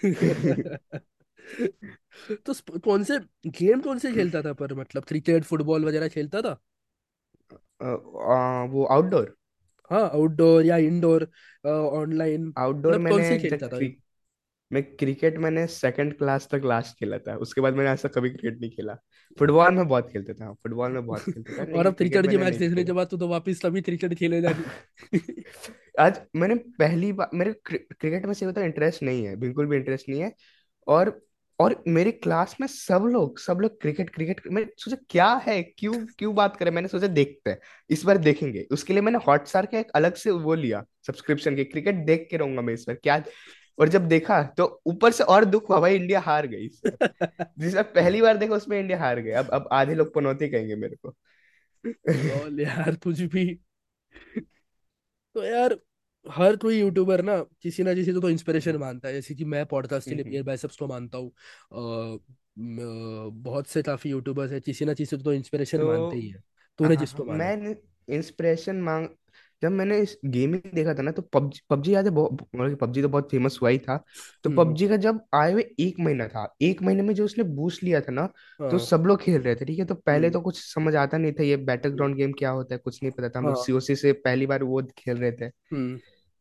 तो 2.45 2.79
कौन 2.79 3.03
से 3.03 3.19
गेम 3.47 3.81
कौन 3.81 3.99
से 3.99 4.13
खेलता 4.13 4.41
था 4.41 4.53
पर? 4.53 4.73
मतलब 4.73 5.03
क्रिकेट 5.03 5.43
फुटबॉल 5.43 5.85
वगैरह 5.85 6.07
खेलता 6.07 6.41
था? 6.41 6.59
वो 8.71 8.85
आउटडोर 8.85 9.37
हाँ 9.91 10.09
आउटडोर 10.09 10.65
या 10.65 10.77
इंडोर 10.77 11.23
ऑनलाइन 11.67 12.53
आउटडोर 12.57 12.97
मतलब 12.97 13.11
कौन 13.11 13.21
मैंने 13.21 13.39
से 13.39 13.49
खेलता 13.49 13.67
था 13.67 13.77
क्रि 13.77 13.97
मैं 14.73 14.83
क्रिकेट 14.83 15.37
मैंने 15.37 15.67
सेकंड 15.67 16.17
क्लास 16.17 16.47
तक 16.51 16.61
लास्ट 16.65 16.99
खेला 16.99 17.17
था। 17.17 17.35
उसके 17.35 17.61
बाद 17.61 17.73
मैंने 17.73 17.91
ऐसा 17.91 18.09
कभी 18.09 18.29
क्रिकेट 18.29 18.61
नहीं 18.61 18.71
खेला। 18.71 18.97
फुटबॉल 19.39 19.73
में 19.73 19.87
बहुत 19.87 20.09
खेलते 20.11 20.33
था 20.33 20.53
फुटबॉल 20.53 20.91
में 20.91 21.05
बहुत 21.05 21.21
खेलते 21.21 21.53
था। 21.53 21.61
और 21.61 21.67
लेकिन 21.67 21.83
अब 21.83 21.93
क्रिकेट 21.93 21.97
क्रिकेट 21.97 22.31
के 22.31 22.37
मैंने 22.37 22.51
मैच 22.51 22.59
नहीं 22.59 22.69
देखने 22.69 22.81
के 22.81 22.85
खेला। 22.85 22.95
बाद 22.95 23.07
तो, 23.07 23.17
तो 23.17 23.27
वापिस 23.27 23.61
तभी 23.61 23.81
क्रिकेट 23.81 24.13
खेले 24.13 24.41
जानी 24.41 25.43
आज 25.99 26.21
मैंने 26.35 26.55
पहली 26.55 27.13
बार 27.13 27.29
मेरे 27.33 27.53
क्रि- 27.53 27.97
क्रिकेट 27.99 28.25
में 28.25 28.33
से 28.33 28.45
होता 28.45 28.61
इंटरेस्ट 28.61 29.03
नहीं 29.03 29.25
है। 29.25 29.35
बिल्कुल 29.35 29.65
भी 29.65 29.77
इंटरेस्ट 29.77 30.09
नहीं 30.09 30.21
है। 30.21 30.33
और 30.87 31.26
और 31.59 31.83
मेरे 31.87 32.11
क्लास 32.11 32.55
में 32.61 32.67
सब 32.67 33.03
लोग 33.05 33.39
सब 33.39 33.57
लोग 33.61 33.79
क्रिकेट 33.81 34.09
क्रिकेट 34.09 34.41
मैं 34.47 34.65
सोचा 34.77 34.97
क्या 35.09 35.27
है? 35.47 35.61
क्यों 35.63 35.93
क्यों 36.19 36.33
बात 36.35 36.57
करें? 36.57 36.71
मैंने 36.71 36.87
सोचा 36.87 37.07
देखते 37.07 37.49
हैं 37.49 37.59
इस 37.89 38.03
बार 38.05 38.17
देखेंगे। 38.17 38.65
उसके 38.71 38.93
लिए 38.93 39.01
मैंने 39.01 39.19
हॉटस्टार 39.27 39.65
का 39.65 39.79
एक 39.79 39.91
अलग 39.95 40.15
से 40.15 40.31
वो 40.31 40.53
लिया 40.55 40.83
सब्सक्रिप्शन 41.07 41.55
के 41.55 41.63
क्रिकेट 41.63 42.05
देख 42.05 42.27
के 42.31 42.37
रहूँगा 42.37 42.61
मैं 42.61 42.73
इस 42.73 42.85
बार 42.87 42.95
क्या 43.03 43.23
और 43.79 43.89
जब 43.89 44.07
देखा 44.07 44.41
तो 44.57 44.65
ऊपर 44.87 45.11
से 45.11 45.23
और 45.25 45.45
दुख 45.45 45.69
हुआ 45.69 45.79
भाई 45.79 45.95
इंडिया 45.95 46.19
हार 46.19 46.47
गई 46.47 46.67
जिस 47.59 47.73
बार 47.73 47.83
पहली 47.83 48.21
बार 48.21 48.37
देखा 48.37 48.55
उसमें 48.55 48.79
इंडिया 48.79 48.99
हार 48.99 49.19
गई 49.19 49.31
अब 49.33 49.49
अब 49.49 49.69
आधे 49.71 49.95
लोग 49.95 50.13
पनौती 50.15 50.49
कहेंगे 50.49 50.75
मेरे 50.75 50.95
को। 50.95 51.15
यार 52.59 52.93
तुझ 52.95 53.21
भी। 53.23 53.45
तो 55.35 55.43
यार 55.43 55.77
हर 56.29 56.55
कोई 56.55 56.79
यूट्यूबर 56.79 57.21
ना 57.23 57.37
किसी 57.61 57.83
ना 57.83 57.93
किसी 57.93 58.13
को 58.13 58.19
तो 58.19 58.29
इंस्पिरेशन 58.29 58.77
मानता 58.77 59.07
है। 59.07 59.13
जैसे 59.13 59.35
कि 59.35 59.45
मैं 59.45 59.65
पॉडकास्ट 59.65 60.09
के 60.09 60.15
लिए 60.15 60.23
हम्म, 60.23 60.31
बियर 60.31 60.43
बाइसेप्स 60.43 60.77
को 60.77 60.87
मानता 60.87 61.17
हूँ। 61.17 61.31
बहुत 63.43 63.67
से 63.67 63.81
काफ़ी 63.83 64.09
यूट्यूबर्स 64.09 64.51
है 64.51 64.59
किसी 64.61 64.85
ना 64.85 64.93
किसी 64.93 65.17
को 65.17 65.23
तो 65.23 65.33
इंस्पिरेशन 65.33 65.77
तो, 65.77 65.87
मानते 65.87 66.17
ही 66.17 66.27
है। 66.27 66.43
तूने 66.79 66.95
हाँ 66.95 67.01
जिसको 67.01 67.25
माना? 67.25 67.37
मैं 67.37 67.75
इंस्पिरेशन 68.07 68.81
मांग 68.81 69.07
जब 69.61 69.71
मैंने 69.71 69.97
इस 69.99 70.17
गेमिंग 70.25 70.71
देखा 70.73 70.93
था 70.93 71.01
ना 71.01 71.11
तो 71.11 71.21
पबजी 71.23 71.61
पबजी 71.69 71.93
याद 71.93 72.05
है 72.05 72.11
बहुत 72.11 72.41
मतलब 72.55 72.75
पबजी 72.77 73.01
तो 73.01 73.09
बहुत 73.09 73.29
फ़ेमस 73.31 73.57
हुआ 73.61 73.69
ही 73.69 73.77
था। 73.79 73.95
तो 74.43 74.49
हम्म 74.49 74.57
पबजी 74.57 74.87
का 74.87 74.97
जब 74.97 75.19
आए 75.35 75.51
हुए 75.53 75.63
एक 75.79 75.99
महीना 75.99 76.27
था 76.27 76.45
एक 76.61 76.81
महीने 76.81 77.03
में 77.03 77.13
जो 77.15 77.25
उसने 77.25 77.43
बूस्ट 77.55 77.83
लिया 77.83 78.01
था 78.01 78.11
ना 78.11 78.25
तो 78.59 78.69
हाँ। 78.69 78.79
सब 78.79 79.03
लोग 79.07 79.21
खेल 79.21 79.41
रहे 79.41 79.55
थे 79.55 79.65
ठीक 79.65 79.79
है? 79.79 79.85
तो 79.85 79.95
पहले 79.95 80.27
हम्म। 80.27 80.33
तो 80.33 80.41
कुछ 80.41 80.59
समझ 80.63 80.95
आता 80.95 81.17
नहीं 81.17 81.31
था 81.31 81.43
ये 81.43 81.57
बैटल 81.57 81.89
हम्म, 81.89 81.97
ग्राउंड 81.97 82.15
गेम 82.15 82.31
क्या 82.31 82.49
होता 82.49 82.75
है 82.75 82.81
कुछ 82.83 83.01
नहीं 83.03 83.11
पता 83.11 83.29
था। 83.29 83.39
हम 83.39 83.45
लोग 83.45 83.65
सीओसी 83.65 83.95
से 83.95 84.13
पहली 84.19 84.45
बार 84.45 84.63
वो 84.63 84.81
खेल 84.97 85.17
रहे 85.17 85.31
थे। 85.31 85.45
हम्म। 85.45 85.97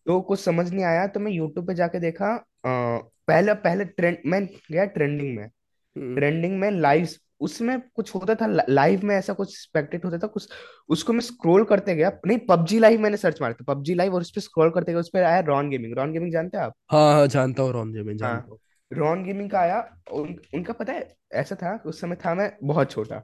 तो 0.07 0.21
कुछ 0.23 0.41
समझ 0.41 0.71
नहीं 0.73 0.85
आया 0.85 1.07
तो 1.07 1.21
मैं 1.21 1.33
यूट्यूब 1.33 1.67
पे 1.67 1.75
जाके 1.75 2.01
देखा 2.01 2.35
अ, 2.35 2.69
पहले 3.29 3.55
पहले 3.57 3.85
ट्रेंड 3.85 4.19
मैं 4.27 4.45
गया 4.73 4.85
ट्रेंडिंग 4.87 5.37
में। 5.37 5.45
हम्म। 5.45 6.15
ट्रेंडिंग 6.17 6.59
में 6.61 6.71
लाइव 6.71 7.09
उसमें 7.41 7.79
कुछ 7.97 8.15
होता 8.15 8.35
था 8.35 8.47
लाइव 8.69 9.01
में 9.05 9.15
ऐसा 9.17 9.33
कुछ 9.33 9.57
स्पेक्टेट 9.61 10.05
होता 10.05 10.19
था 10.19 10.27
कुछ 10.27 10.49
उसको 10.89 11.13
मैं 11.13 11.21
स्क्रॉल 11.21 11.65
करते 11.65 11.95
गया 11.95 12.11
नहीं 12.27 12.39
पबजी 12.49 12.79
लाइव 12.79 13.01
मैंने 13.01 13.17
सर्च 13.17 13.41
मारा 13.43 13.55
था 13.55 13.65
पबजी 13.75 13.95
लाइव 13.95 14.15
और 14.15 14.21
उस 14.21 14.31
पर 14.31 14.41
स्क्रॉल 14.41 14.71
करते 14.71 14.93
गया 14.93 15.01
उस 15.01 15.09
पर 15.09 15.23
आया 15.23 15.41
रॉन 15.41 15.71
गेमिंग 15.71 15.97
रॉन 15.97 16.13
गेमिंग 16.13 16.33
जानते 16.33 16.57
हैं 16.59 16.65
आप? 16.65 16.73
हाँ 16.93 17.13
हाँ 17.13 17.27
जानता 17.27 17.63
हूँ 17.63 17.73
रॉन 17.73 17.93
जेमिन 17.93 18.17
जानता 18.17 18.35
हाँ। 18.35 18.47
हूँ 18.51 18.59
रॉन 18.91 19.25
गेमिंग 19.25 19.51
का 19.51 19.59
आया 19.61 19.81
उन, 20.13 20.37
उनका 20.55 20.73
पता 20.73 20.93
है 20.93 21.15
ऐसा 21.35 21.55
था 21.55 21.75
उस 21.87 22.01
समय 22.01 22.17
था 22.17 22.35
मैं 22.35 22.51
बहुत 22.63 22.91
छोटा। 22.91 23.23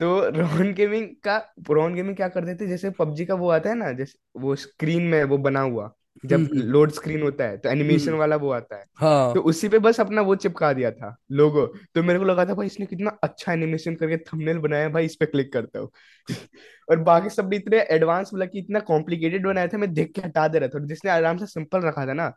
तो 0.00 0.28
रोहन 0.30 0.72
गेमिंग 0.74 1.06
का 1.24 1.36
रॉन 1.70 1.94
गेमिंग 1.94 2.16
क्या 2.16 2.28
कर 2.28 2.44
देते 2.44 2.66
जैसे 2.66 2.90
पबजी 2.90 3.24
का 3.26 3.34
वो 3.34 3.48
आता 3.50 3.68
है 3.68 3.74
ना 3.74 3.92
जैसे 3.92 4.18
वो 4.40 4.54
स्क्रीन 4.56 5.02
में 5.02 5.22
वो 5.24 5.38
बना 5.38 5.60
हुआ 5.60 5.90
हम्म 6.24 6.28
जब 6.28 6.40
हम्म 6.42 6.60
लोड 6.62 6.90
स्क्रीन 6.90 7.22
होता 7.22 7.44
है 7.44 7.56
तो 7.58 7.68
एनिमेशन 7.68 8.10
हम्म, 8.10 8.18
वाला 8.20 8.36
वो 8.36 8.50
आता 8.50 8.76
है। 8.76 8.84
तो 8.84 9.00
हाँ 9.00 9.28
उसी 9.42 9.68
पे 9.68 9.78
बस 9.78 10.00
अपना 10.00 10.20
वो 10.22 10.34
चिपका 10.36 10.72
दिया 10.72 10.90
था 10.90 11.16
लोगो 11.32 11.66
तो 11.94 12.02
मेरे 12.02 12.18
को 12.18 12.24
लगा 12.24 12.44
था 12.44 12.54
भाई 12.54 12.66
इसने 12.66 12.86
कितना 12.86 13.10
अच्छा 13.22 13.52
एनिमेशन 13.52 13.94
करके 13.94 14.16
थंबनेल 14.18 14.58
बनाया 14.58 14.88
भाई 14.88 15.04
इस 15.04 15.16
पे 15.16 15.26
क्लिक 15.26 15.52
करता 15.52 15.78
हूँ। 15.78 15.90
और 16.88 16.98
बाकी 17.02 17.30
सबने 17.30 17.56
इतने 17.56 17.80
एडवांस 17.90 18.30
मतलब 18.34 18.48
कि 18.48 18.58
इतना 18.58 18.80
कॉम्प्लिकेटेड 18.82 19.46
बनाया 19.46 19.66
था 19.68 19.78
मैं 19.78 19.92
देख 19.94 20.12
के 20.14 20.20
हटा 20.22 20.46
दे 20.48 20.58
रहा 20.58 20.68
था। 20.68 20.78
और 20.78 20.86
जिसने 20.86 21.10
आराम 21.10 21.36
से 21.38 21.46
सिंपल 21.46 21.80
रखा 21.80 22.06
था 22.06 22.12
ना 22.14 22.32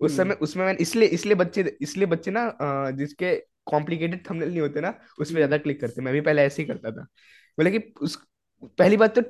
उस 0.00 0.12
हम्म। 0.12 0.22
समय 0.22 0.34
उसमें 0.42 0.64
मैंने 0.66 0.78
इसलिए 0.82 1.08
इसलिए 1.10 1.34
बच्चे 1.36 1.62
इसलिए 1.82 2.06
बच्चे 2.08 2.30
ना 2.30 2.50
जिसके 2.92 3.34
कॉम्प्लिकेटेड 3.68 4.24
थंबनेल 4.30 4.48
नहीं 4.48 4.60
होते 4.60 4.80
ना 4.80 4.94
उसमें 5.20 5.38
ज़्यादा 5.38 5.58
क्लिक 5.58 5.80
करते। 5.80 6.02
मैं 6.02 6.12
भी 6.14 6.20
पहले 6.20 6.42
ऐसे 6.42 6.62
ही 6.62 6.68
करता 6.68 6.90
था। 6.90 7.02
बोले 7.58 7.70
कि 7.70 7.92
उस 8.00 8.16
पहली 8.78 8.96
बात 8.96 9.18
तो 9.18 9.22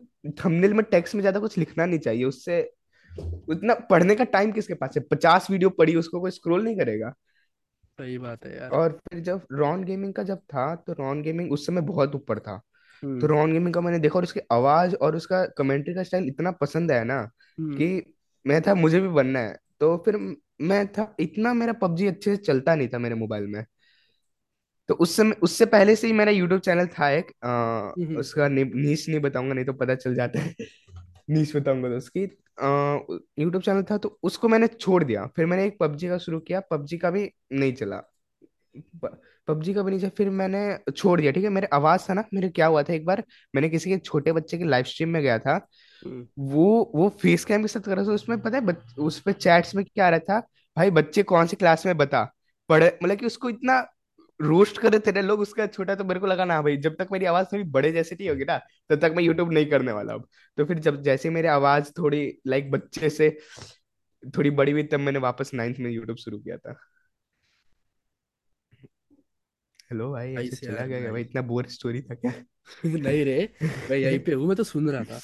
थंबनेल 0.44 0.74
में 0.74 0.84
टेक्स्ट 0.90 1.14
में 1.14 1.20
ज़्यादा 1.20 1.40
कुछ 1.40 1.58
लिखना 1.58 1.86
नहीं 1.86 1.98
चाहिए। 2.00 2.24
उससे 2.24 2.60
उतना 3.48 3.74
पढ़ने 3.90 4.14
का 4.14 4.24
टाइम 4.26 4.52
किसके 4.52 4.74
पास 4.74 4.96
है? 4.96 5.02
पचास 5.02 5.50
वीडियो 5.50 5.70
पढ़ी 5.70 5.94
उसको 5.96 6.20
कोई 6.20 6.30
स्क्रॉल 6.30 6.64
नहीं 6.64 6.76
करेगा। 6.76 7.14
सही 7.98 8.16
बात 8.18 8.44
है 8.46 8.56
यार। 8.56 8.70
और 8.70 8.92
फिर 9.02 9.20
जब 9.20 9.46
रॉन 9.52 9.84
गेमिंग 9.84 10.12
का 10.14 10.22
जब 10.22 10.38
था 10.38 10.74
तो 10.76 10.92
रॉन 10.92 11.22
गेमिंग 11.22 11.52
उस 11.52 11.66
समय 11.66 11.80
बहुत 11.82 12.14
ऊपर 12.14 12.38
था। 12.38 12.56
तो 13.02 13.06
हम्म 13.06 13.26
रॉन 13.26 13.52
गेमिंग 13.52 13.74
का 13.74 13.80
मैंने 13.80 13.98
देखा 13.98 14.16
और 14.16 14.22
उसकी 14.22 14.40
आवाज़ 14.52 14.94
और 14.94 15.16
उसका 15.16 15.44
कमेंट्री 15.58 15.94
का 15.94 16.02
स्टाइल 16.02 16.26
इतना 16.28 16.50
पसंद 16.50 16.92
आया 16.92 17.04
ना 17.04 17.18
हम्म। 17.58 17.76
कि 17.76 18.14
मैं 18.46 18.60
था 18.62 18.74
मुझे 18.74 19.00
भी 19.00 19.08
बनना 19.08 19.40
है। 19.40 19.56
तो 19.80 19.96
फिर 20.04 20.16
मैं 20.60 20.86
था 20.88 21.14
इतना 21.20 21.52
मेरा 21.54 21.72
पबजी 21.72 22.06
अच्छे 22.06 22.30
से 22.30 22.36
चलता 22.36 22.74
नहीं 22.74 22.88
था 22.88 22.98
मेरे 22.98 23.14
मोबाइल 23.14 23.46
में। 23.46 23.64
तो 24.88 24.94
उस 24.94 25.16
समय 25.16 25.34
उससे 25.42 25.66
पहले 25.66 25.96
से 25.96 26.06
ही 26.06 26.12
मेरा 26.12 26.32
यूट्यूब 26.32 26.60
चैनल 26.60 26.86
था 26.86 27.10
एक 27.10 27.30
आ, 27.44 27.48
हम्म 28.02 28.16
उसका 28.16 28.48
नि, 28.48 28.64
नीच 28.64 29.08
नहीं 29.08 29.20
बताऊँगा 29.20 29.54
नहीं 29.54 29.64
तो 29.64 29.72
पता 29.72 29.94
चल 29.94 30.14
जाता 30.14 30.40
है। 30.40 30.54
नीच 31.30 31.56
बताऊँगा 31.56 31.88
तो 31.88 31.96
उसकी 31.96 32.20
यूट्यूब 33.42 33.62
चैनल 33.62 33.82
था 33.82 33.96
तो 33.98 34.18
उसको 34.22 34.48
मैंने 34.48 34.66
छोड़ 34.66 35.02
दिया। 35.04 35.26
फिर 35.36 35.46
मैंने 35.46 35.66
एक 35.66 35.76
पबजी 35.80 36.08
का 36.08 36.18
शुरू 36.18 36.40
किया 36.40 36.60
पबजी 36.70 36.98
का 36.98 37.10
भी 37.10 37.30
नहीं 37.52 37.72
चला। 37.72 38.02
पबजी 39.48 39.74
का 39.74 39.82
भी 39.82 39.90
नहीं 39.90 40.00
चला 40.00 40.10
फिर 40.16 40.30
मैंने 40.30 40.92
छोड़ 40.92 41.20
दिया 41.20 41.32
ठीक 41.32 41.44
है? 41.44 41.50
मेरे 41.50 41.66
आवाज़ 41.72 42.08
था 42.10 42.14
ना 42.14 42.24
मेरे 42.34 42.48
क्या 42.48 42.66
हुआ 42.66 42.82
था 42.82 42.92
एक 42.92 43.04
बार 43.06 43.22
मैंने 43.54 43.68
किसी 43.68 43.90
के 43.90 43.98
छोटे 43.98 44.32
बच्चे 44.32 44.58
की 44.58 44.64
लाइव 44.64 44.84
स्ट्रीम 44.84 45.08
में 45.08 45.22
गया 45.22 45.38
था। 45.38 45.54
हम्म। 46.02 46.26
वो 46.38 46.90
वो 46.94 47.08
फेस 47.22 47.44
कैम 47.44 47.62
के 47.62 47.68
साथ 47.68 47.80
कर 47.80 47.96
रहा 47.96 48.04
था 48.06 48.12
उसमें 48.12 48.40
पता 48.40 48.58
है 48.58 48.76
उस 48.98 49.20
पर 49.20 49.32
चैट्स 49.32 49.74
में 49.74 49.84
क्या 49.84 50.06
आ 50.06 50.10
रहा 50.10 50.18
था 50.18 50.40
भाई 50.76 50.90
बच्चे 50.90 51.22
कौन 51.22 51.46
सी 51.46 51.56
क्लास 51.56 51.86
में 51.86 51.96
बता? 51.96 52.24
पढ़े 52.68 52.98
मतलब 53.02 53.16
कि 53.18 53.26
उसको 53.26 53.50
इतना 53.50 53.80
रोस्ट 54.40 54.78
कर 54.78 54.92
रहे 54.92 55.00
थे 55.00 55.12
ना 55.12 55.20
लोग 55.20 55.40
उसका 55.40 55.66
छोटा 55.66 55.94
तो 55.94 56.04
मेरे 56.04 56.20
को 56.20 56.26
लगा 56.26 56.44
ना 56.44 56.62
भाई 56.62 56.76
जब 56.76 56.96
तक 56.96 57.08
मेरी 57.12 57.24
आवाज़ 57.24 57.46
थोड़ी 57.52 57.64
बड़े 57.64 57.92
जैसे 57.92 58.14
नहीं 58.14 58.28
होगी 58.28 58.44
ना 58.44 58.58
तब 58.90 59.00
तक 59.00 59.12
मैं 59.16 59.22
यूट्यूब 59.24 59.52
नहीं 59.52 59.66
करने 59.66 59.92
वाला 59.92 60.14
अब 60.14 60.28
तो 60.58 60.64
फिर 60.64 60.78
जब 60.78 61.02
जैसे 61.02 61.30
मेरी 61.30 61.48
आवाज़ 61.48 61.92
थोड़ी 61.98 62.38
लाइक 62.46 62.70
बच्चे 62.70 63.10
से 63.10 63.38
थोड़ी 64.38 64.50
बड़ी 64.50 64.72
हुई 64.72 64.82
तब 64.82 65.00
मैंने 65.00 65.18
वापस 65.18 65.50
नाइन्थ 65.54 65.78
में 65.78 65.90
यूट्यूब 65.90 66.16
शुरू 66.16 66.38
किया 66.38 66.56
था। 66.56 66.78
हेलो 69.90 70.12
भाई 70.12 70.34
भाई 70.34 70.46
ऐसे 70.46 70.66
चला 70.66 70.86
गया 70.86 71.00
भाई? 71.00 71.10
भाई। 71.10 71.20
इतना 71.20 71.42
बोर 71.42 71.66
स्टोरी 71.66 72.02
था 72.02 72.14
क्या? 72.14 72.32
नहीं 72.84 73.24
रे 73.24 73.52
मैं 73.90 73.96
यहीं 73.96 74.18
पे 74.18 74.32
हूँ 74.32 74.46
मैं 74.46 74.56
तो 74.56 74.64
सुन 74.64 74.90
रहा 74.90 75.04
था। 75.04 75.20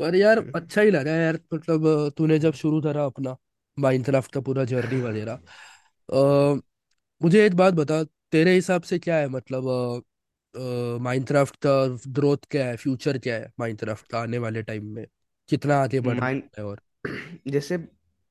पर 0.00 0.14
यार 0.14 0.38
अच्छा 0.54 0.80
ही 0.80 0.90
लगा 0.90 1.12
यार 1.12 1.38
मतलब 1.54 2.12
तूने 2.18 2.38
जब 2.38 2.52
शुरू 2.52 2.80
करा 2.82 3.04
अपना 3.04 3.36
माइनक्राफ्ट 3.78 4.32
का 4.32 4.40
पूरा 4.40 4.64
जर्नी 4.64 5.00
वगैरह। 5.00 5.32
अ, 6.08 6.60
मुझे 7.22 7.46
एक 7.46 7.54
बात 7.54 7.74
बता 7.74 8.04
तेरे 8.32 8.54
हिसाब 8.54 8.82
से 8.82 8.98
क्या 8.98 9.16
है? 9.16 9.28
मतलब 9.28 10.02
माइनक्राफ्ट 11.00 11.56
का 11.66 11.72
ग्रोथ 12.12 12.46
क्या 12.50 12.66
है? 12.66 12.76
फ्यूचर 12.76 13.18
क्या 13.18 13.34
है 13.34 13.50
माइनक्राफ्ट 13.60 14.06
का 14.08 14.20
आने 14.20 14.38
वाले 14.38 14.62
टाइम 14.62 14.84
में? 14.86 15.06
कितना 15.48 15.76
आगे 15.76 16.00
बढ़ना 16.00 16.20
माइन 16.20 16.42
है 16.58 16.64
और? 16.64 16.80
जैसे 17.48 17.76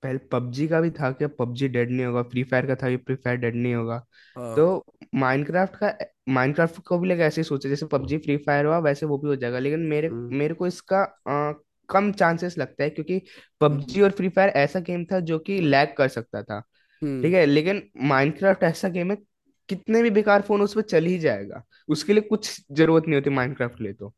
पहले 0.04 0.18
पबजी 0.32 0.68
का 0.68 0.80
भी 0.82 0.90
था 0.90 1.12
कि 1.12 1.28
पबजी 1.40 1.68
डेड 1.68 1.92
नहीं 1.92 2.06
होगा 2.06 2.22
फ्री 2.24 2.44
फायर 2.44 2.66
का 2.66 2.76
था 2.76 2.90
कि 2.90 2.98
फ्री 2.98 3.16
फायर 3.16 3.38
डेड 3.38 3.56
नहीं 3.56 3.74
होगा। 3.76 4.06
हाँ। 4.36 4.56
तो 4.56 4.86
माइनक्राफ्ट 5.16 5.76
का 5.76 5.94
माइनक्राफ्ट 6.30 6.82
को 6.88 6.98
भी 7.00 7.10
लोग 7.10 7.20
ऐसे 7.20 7.42
ही 7.42 7.44
सोचे 7.44 7.70
जैसे 7.70 7.86
पबजी 7.86 8.18
फ्री 8.18 8.38
फायर 8.38 8.66
हुआ 8.66 8.78
वैसे 8.80 9.06
वो 9.06 9.18
भी 9.18 9.28
हो 9.28 9.36
जाएगा। 9.36 9.60
लेकिन 9.60 9.80
मेरे 9.80 10.08
हम्म। 10.08 10.36
मेरे 10.36 10.54
को 10.54 10.68
इसका 10.68 11.04
अ, 11.28 11.62
कम 11.90 12.12
चांसेस 12.12 12.58
लगता 12.58 12.84
है 12.84 12.90
क्योंकि 12.90 13.14
हम्म 13.14 13.60
पबजी 13.62 14.02
और 14.02 14.12
फ्री 14.12 14.30
फायर 14.30 14.50
ऐसा 14.50 14.80
गेम 14.80 15.06
था 15.06 15.20
जो 15.20 15.40
कि 15.40 15.60
लैग 15.62 15.94
कर 15.98 16.08
सकता 16.08 16.44
था। 16.44 16.62
हम्म। 17.02 17.22
ठीक 17.24 17.34
है? 17.34 17.46
लेकिन 17.46 17.84
माइनक्राफ्ट 18.04 18.64
ऐसा 18.64 18.90
गेम 18.90 19.12
है 19.12 19.18
कितने 19.72 20.02
भी 20.04 20.10
बेकार 20.12 20.42
फ़ोन 20.44 20.62
उस 20.62 20.74
पर 20.76 20.82
चल 20.84 21.06
ही 21.06 21.18
जाएगा। 21.20 21.64
उसके 21.90 22.14
लिए 22.14 22.22
कुछ 22.26 22.50
ज़रूरत 22.74 23.04
नहीं 23.08 23.16
होती 23.16 23.30
माइनक्राफ्ट 23.32 23.78
के 23.78 23.84
लिए 23.84 23.94
तो। 23.96 24.14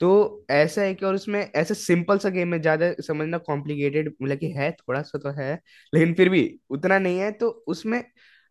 तो 0.00 0.46
ऐसा 0.50 0.82
है 0.82 0.94
कि 0.94 1.06
और 1.06 1.14
उसमें 1.14 1.40
ऐसा 1.42 1.74
सिंपल 1.74 2.18
सा 2.18 2.28
गेम 2.30 2.54
है 2.54 2.60
ज़्यादा 2.60 2.92
समझना 3.02 3.38
कॉम्प्लिकेटेड 3.40 4.08
मतलब 4.14 4.38
कि 4.38 4.50
है 4.52 4.70
थोड़ा 4.72 5.02
सा 5.02 5.18
तो 5.18 5.30
है 5.32 5.52
लेकिन 5.92 6.14
फिर 6.14 6.28
भी 6.28 6.42
उतना 6.70 6.98
नहीं 6.98 7.18
है 7.20 7.30
तो 7.34 7.48
उसमें 7.68 8.02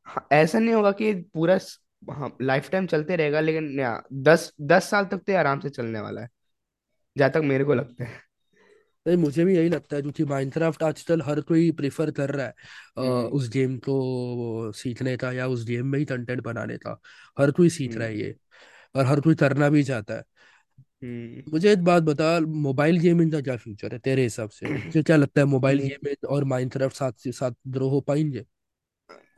हाँ, 0.07 0.27
ऐसा 0.33 0.59
नहीं 0.59 0.73
होगा 0.75 0.91
कि 0.93 1.13
पूरा 1.33 1.59
हाँ 2.11 2.35
लाइफ 2.41 2.69
टाइम 2.71 2.85
चलते 2.87 3.15
रहेगा 3.15 3.39
लेकिन 3.41 3.75
दस 4.23 4.51
दस 4.63 4.89
साल 4.89 5.05
तक 5.07 5.23
तो 5.27 5.37
आराम 5.37 5.59
से 5.59 5.69
चलने 5.71 5.99
वाला 6.01 6.21
है। 6.21 6.29
जहाँ 7.15 7.31
तक 7.31 7.41
मेरे 7.45 7.63
को 7.65 7.73
लगता 7.75 8.05
है। 8.05 8.21
नहीं 9.09 9.17
मुझे 9.17 9.45
भी 9.45 9.55
यही 9.57 9.69
लगता 9.69 9.95
है 9.95 10.01
क्योंकि 10.01 10.25
माइनक्राफ्ट 10.25 10.83
आजकल 10.83 11.21
हर 11.21 11.41
कोई 11.41 11.71
प्रेफर 11.71 12.11
कर 12.11 12.29
रहा 12.31 12.45
है। 12.45 12.53
अ, 12.97 13.01
हम्म 13.01 13.25
उस 13.27 13.49
गेम 13.49 13.77
को 13.77 14.71
सीखने 14.71 15.17
का 15.17 15.31
या 15.31 15.47
उस 15.47 15.65
गेम 15.65 15.87
में 15.87 15.99
ही 15.99 16.05
कंटेंट 16.05 16.41
बनाने 16.43 16.77
का। 16.77 16.99
हर 17.39 17.51
कोई 17.51 17.69
सीख 17.69 17.95
रहा 17.95 18.07
है 18.07 18.13
हम्म। 18.13 18.23
ये 18.23 18.35
और 18.95 19.05
हर 19.05 19.21
कोई 19.21 19.35
करना 19.35 19.69
भी 19.69 19.83
चाहता 19.83 20.13
है। 20.13 20.23
हम्म। 21.03 21.51
मुझे 21.51 21.71
एक 21.73 21.83
बात 21.83 22.03
बता 22.03 22.39
मोबाइल 22.39 22.99
गेमिंग 22.99 23.31
का 23.31 23.41
क्या 23.41 23.57
फ्यूचर 23.57 23.93
है 23.93 23.99
तेरे 23.99 24.23
हिसाब 24.23 24.49
से? 24.49 24.65
तुझे 24.93 25.03
क्या 25.03 25.15
लगता 25.17 25.41
है 25.41 25.47
मोबाइल 25.47 25.79
गेमिंग 25.79 26.29
और 26.29 26.43
माइनक्राफ्ट 26.43 26.97
साथ 26.97 27.11
साथ 27.27 27.51
ग्रो 27.67 27.89
हो 27.89 28.01
पाएँगे? 28.01 28.45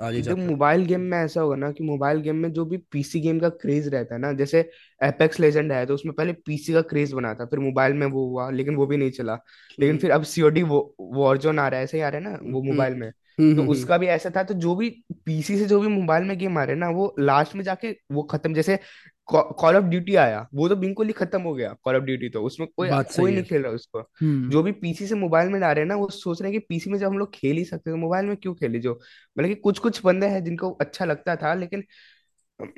आगे 0.02 0.18
तो 0.18 0.24
जाकर 0.24 0.42
मोबाइल 0.42 0.86
गेम 0.86 1.02
में 1.02 1.18
ऐसा 1.18 1.42
होगा 1.42 1.56
ना 1.56 1.72
कि 1.72 1.84
मोबाइल 1.84 2.20
गेम 2.22 2.36
में 2.36 2.52
जो 2.54 2.66
भी 2.66 2.78
पीसी 2.92 3.20
गेम 3.20 3.40
का 3.40 3.50
क्रेज 3.50 3.88
रहता 3.88 4.16
है 4.16 4.22
ना 4.22 4.32
जैसे 4.34 4.60
एपेक्स 5.02 5.40
लेजेंड 5.40 5.72
है 5.72 5.86
तो 5.86 5.94
उसमें 5.94 6.16
पहले 6.16 6.34
पीसी 6.46 6.74
का 6.74 6.82
क्रेज 6.82 7.14
बना 7.14 7.34
था 7.34 7.46
फिर 7.46 7.60
मोबाइल 7.60 7.94
में 7.94 8.08
वो 8.08 8.28
हुआ 8.28 8.50
लेकिन 8.50 8.76
वो 8.76 8.86
भी 8.88 8.98
नहीं 8.98 9.12
चला। 9.12 9.34
लेकिन 9.80 9.90
हम्म। 9.90 9.98
फिर 9.98 10.12
अब 10.12 10.24
सीओडी 10.24 10.64
वो 10.64 10.96
वॉरजोन 11.00 11.60
आ 11.60 11.68
रहा 11.68 11.78
है 11.80 11.84
ऐसे 11.84 11.98
ही 11.98 12.04
आ 12.04 12.10
रहा 12.10 12.22
है 12.22 12.24
ना 12.32 12.54
वो 12.54 12.62
मोबाइल 12.64 12.96
में। 12.96 13.08
हम्म 13.08 13.12
तो 13.40 13.44
हम्म 13.44 13.60
हम्म, 13.62 13.72
उसका 13.72 13.98
भी 13.98 14.08
ऐसा 14.08 14.30
था 14.36 14.44
तो 14.44 14.54
जो 14.54 14.76
भी 14.76 14.90
पीसी 15.26 15.58
से 15.58 15.66
जो 15.66 15.80
भी 15.80 15.88
मोबाइल 15.88 16.24
में 16.24 16.38
गेम 16.38 16.58
आ 16.58 16.64
रहे 16.64 16.74
हैं 16.74 16.80
ना 16.80 16.90
वो 16.90 17.16
लास्ट 17.20 17.56
में 17.56 17.64
जाके 17.64 17.96
वो 18.12 18.24
खत्म 18.24 18.54
जैसे 18.54 18.80
कॉल 19.28 19.76
ऑफ़ 19.76 19.84
ड्यूटी 19.84 20.16
आया 20.16 20.48
वो 20.54 20.68
तो 20.70 20.76
बिल्कुल 20.76 21.08
ही 21.08 21.14
खत्म 21.14 21.42
हो 21.42 21.54
गया 21.56 21.76
कॉल 21.84 21.96
ऑफ़ 21.96 22.04
ड्यूटी 22.04 22.30
तो। 22.30 22.42
उसमें 22.44 22.68
कोई 22.78 22.90
कोई 22.92 23.32
नहीं 23.32 23.44
खेल 23.44 23.62
रहा 23.64 23.72
उसको। 23.72 24.00
हम्म। 24.00 24.50
जो 24.50 24.64
भी 24.64 24.72
पीसी 24.72 25.08
से 25.08 25.16
मोबाइल 25.16 25.50
में 25.50 25.60
ला 25.60 25.72
रहे 25.72 25.84
हैं 25.84 25.88
ना 25.90 25.96
वो 25.96 26.10
सोच 26.10 26.42
रहे 26.42 26.52
हैं 26.52 26.60
कि 26.62 26.66
पीसी 26.70 26.90
में 26.90 26.98
जब 27.00 27.08
हम 27.08 27.18
लोग 27.18 27.32
खेल 27.34 27.58
ही 27.58 27.64
सकते 27.66 27.90
हैं 27.90 27.98
तो 27.98 28.02
मोबाइल 28.02 28.26
में 28.26 28.36
क्यों 28.38 28.54
खेले 28.56 28.80
जो? 28.80 29.00
मतलब 29.38 29.50
कि 29.50 29.56
कुछ 29.56 29.80
कुछ 29.80 30.02
बंदे 30.06 30.28
हैं 30.28 30.44
जिनको 30.44 30.72
अच्छा 30.72 31.06
लगता 31.06 31.36
था 31.36 31.54
लेकिन 31.54 31.84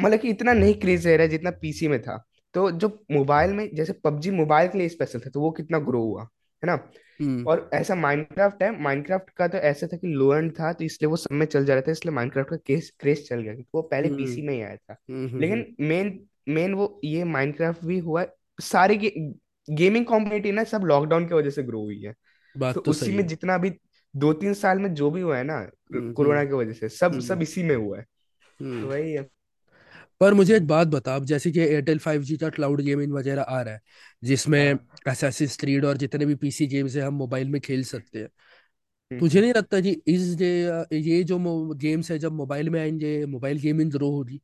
मतलब 0.01 0.19
कि 0.19 0.29
इतना 0.29 0.53
नहीं 0.53 0.73
क्रेज 0.73 1.07
रहा 1.07 1.27
जितना 1.27 1.51
पीसी 1.51 1.87
में 1.87 2.01
था। 2.01 2.23
तो 2.53 2.69
जो 2.71 2.87
मोबाइल 3.11 3.53
में 3.53 3.69
जैसे 3.75 3.93
पबजी 3.93 4.31
मोबाइल 4.31 4.67
के 4.67 4.77
लिए 4.77 4.89
स्पेशल 4.89 5.19
था 5.19 5.29
तो 5.29 5.41
वो 5.41 5.51
कितना 5.51 5.79
ग्रो 5.79 6.01
हुआ 6.03 6.21
है 6.23 6.67
ना? 6.67 6.73
हम्म। 7.19 7.47
और 7.47 7.69
ऐसा 7.73 7.95
माइनक्राफ्ट 7.95 8.63
है 8.63 8.69
माइनक्राफ्ट 8.81 9.29
का 9.29 9.47
तो 9.47 9.57
ऐसा 9.57 9.87
था 9.87 9.97
कि 9.97 10.07
लो 10.07 10.33
एंड 10.35 10.51
था 10.51 10.71
तो 10.73 10.83
इसलिए 10.83 11.09
वो 11.09 11.15
सब 11.15 11.31
में 11.31 11.45
चल 11.45 11.65
जा 11.65 11.73
रहा 11.73 11.81
था 11.81 11.91
इसलिए 11.91 12.13
माइनक्राफ्ट 12.15 12.49
का 12.49 12.57
केस 12.67 12.91
क्रेज 12.99 13.27
चल 13.29 13.41
गया 13.41 13.53
वो 13.75 13.81
पहले 13.81 14.07
हम्म। 14.07 14.17
पीसी 14.17 14.41
में 14.41 14.53
ही 14.53 14.61
आया 14.61 14.75
था। 14.75 14.97
लेकिन 15.09 15.65
मेन 15.79 16.09
मेन 16.49 16.73
वो 16.73 17.01
ये 17.03 17.23
माइनक्राफ्ट 17.23 17.85
भी 17.85 17.99
हुआ 17.99 18.25
सारी 18.61 18.97
गे, 18.97 19.13
गेमिंग 19.69 20.05
कम्युनिटी 20.05 20.51
ना 20.51 20.63
सब 20.63 20.81
लॉकडाउन 20.81 21.27
की 21.27 21.35
वजह 21.35 21.49
से 21.49 21.63
ग्रो 21.63 21.81
हुई 21.81 22.01
है। 22.01 22.15
बात 22.57 22.75
तो 22.75 22.81
तो 22.81 22.91
उसी 22.91 23.05
सही 23.05 23.15
में 23.15 23.21
है। 23.21 23.27
जितना 23.27 23.57
भी 23.57 23.73
दो 24.15 24.33
तीन 24.33 24.53
साल 24.53 24.79
में 24.79 24.93
जो 24.93 25.11
भी 25.11 25.21
हुआ 25.21 25.37
है 25.37 25.43
ना 25.43 25.57
हम्म 25.57 25.97
हम्म। 25.97 26.13
कोरोना 26.13 26.45
की 26.45 26.53
वजह 26.53 26.71
से 26.71 26.89
सब 26.89 27.11
हम्म। 27.11 27.19
सब 27.19 27.41
इसी 27.41 27.63
में 27.63 27.75
हुआ 27.75 27.97
है। 27.97 28.03
तो 28.59 28.65
हम्म। 28.65 28.83
वही 28.83 29.13
है। 29.13 29.27
पर 30.21 30.33
मुझे 30.33 30.57
एक 30.57 30.67
बात 30.67 30.87
बता 30.87 31.15
अब 31.15 31.25
जैसे 31.25 31.51
कि 31.51 31.59
एयरटेल 31.59 31.99
फाइव 31.99 32.21
जी 32.21 32.37
का 32.37 32.49
क्लाउड 32.49 32.81
गेमिंग 32.81 33.13
वगैरह 33.13 33.41
आ 33.41 33.61
रहा 33.61 33.73
है 33.73 33.81
जिसमें 34.23 34.73
हाँ। 34.73 34.87
असैसिन्स 35.07 35.57
क्रीड 35.57 35.85
और 35.85 35.97
जितने 35.97 36.25
भी 36.25 36.35
पीसी 36.35 36.67
गेम्स 36.67 36.95
है 36.95 37.01
हम 37.01 37.13
मोबाइल 37.13 37.49
में 37.49 37.61
खेल 37.61 37.83
सकते 37.83 38.19
हैं। 38.19 38.25
हम्म 38.25 39.19
तुझे 39.19 39.39
हम्म। 39.39 39.45
नहीं 39.45 39.53
लगता 39.53 39.79
कि 39.79 40.01
इस 40.07 40.41
ये 40.93 41.23
जो 41.23 41.67
गेम्स 41.73 42.11
है 42.11 42.19
जब 42.19 42.31
मोबाइल 42.31 42.69
में 42.69 42.81
आएँगे 42.81 43.25
मोबाइल 43.25 43.59
गेमिंग 43.59 43.91
ग्रो 43.91 44.09
होगी। 44.09 44.41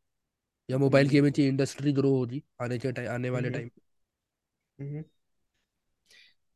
या 0.69 0.77
मोबाइल 0.77 1.07
हम्म 1.07 1.09
गेमिंग 1.09 1.33
की 1.33 1.47
इंडस्ट्री 1.47 1.93
ग्रो 1.93 2.15
होगी 2.15 2.43
आने 2.61 2.77
के 2.79 2.91
टाइम 2.91 3.09
आने 3.11 3.29
वाले 3.29 3.47
हम्म। 3.47 3.53
टाइम 3.53 3.69
हम्म। 4.79 5.03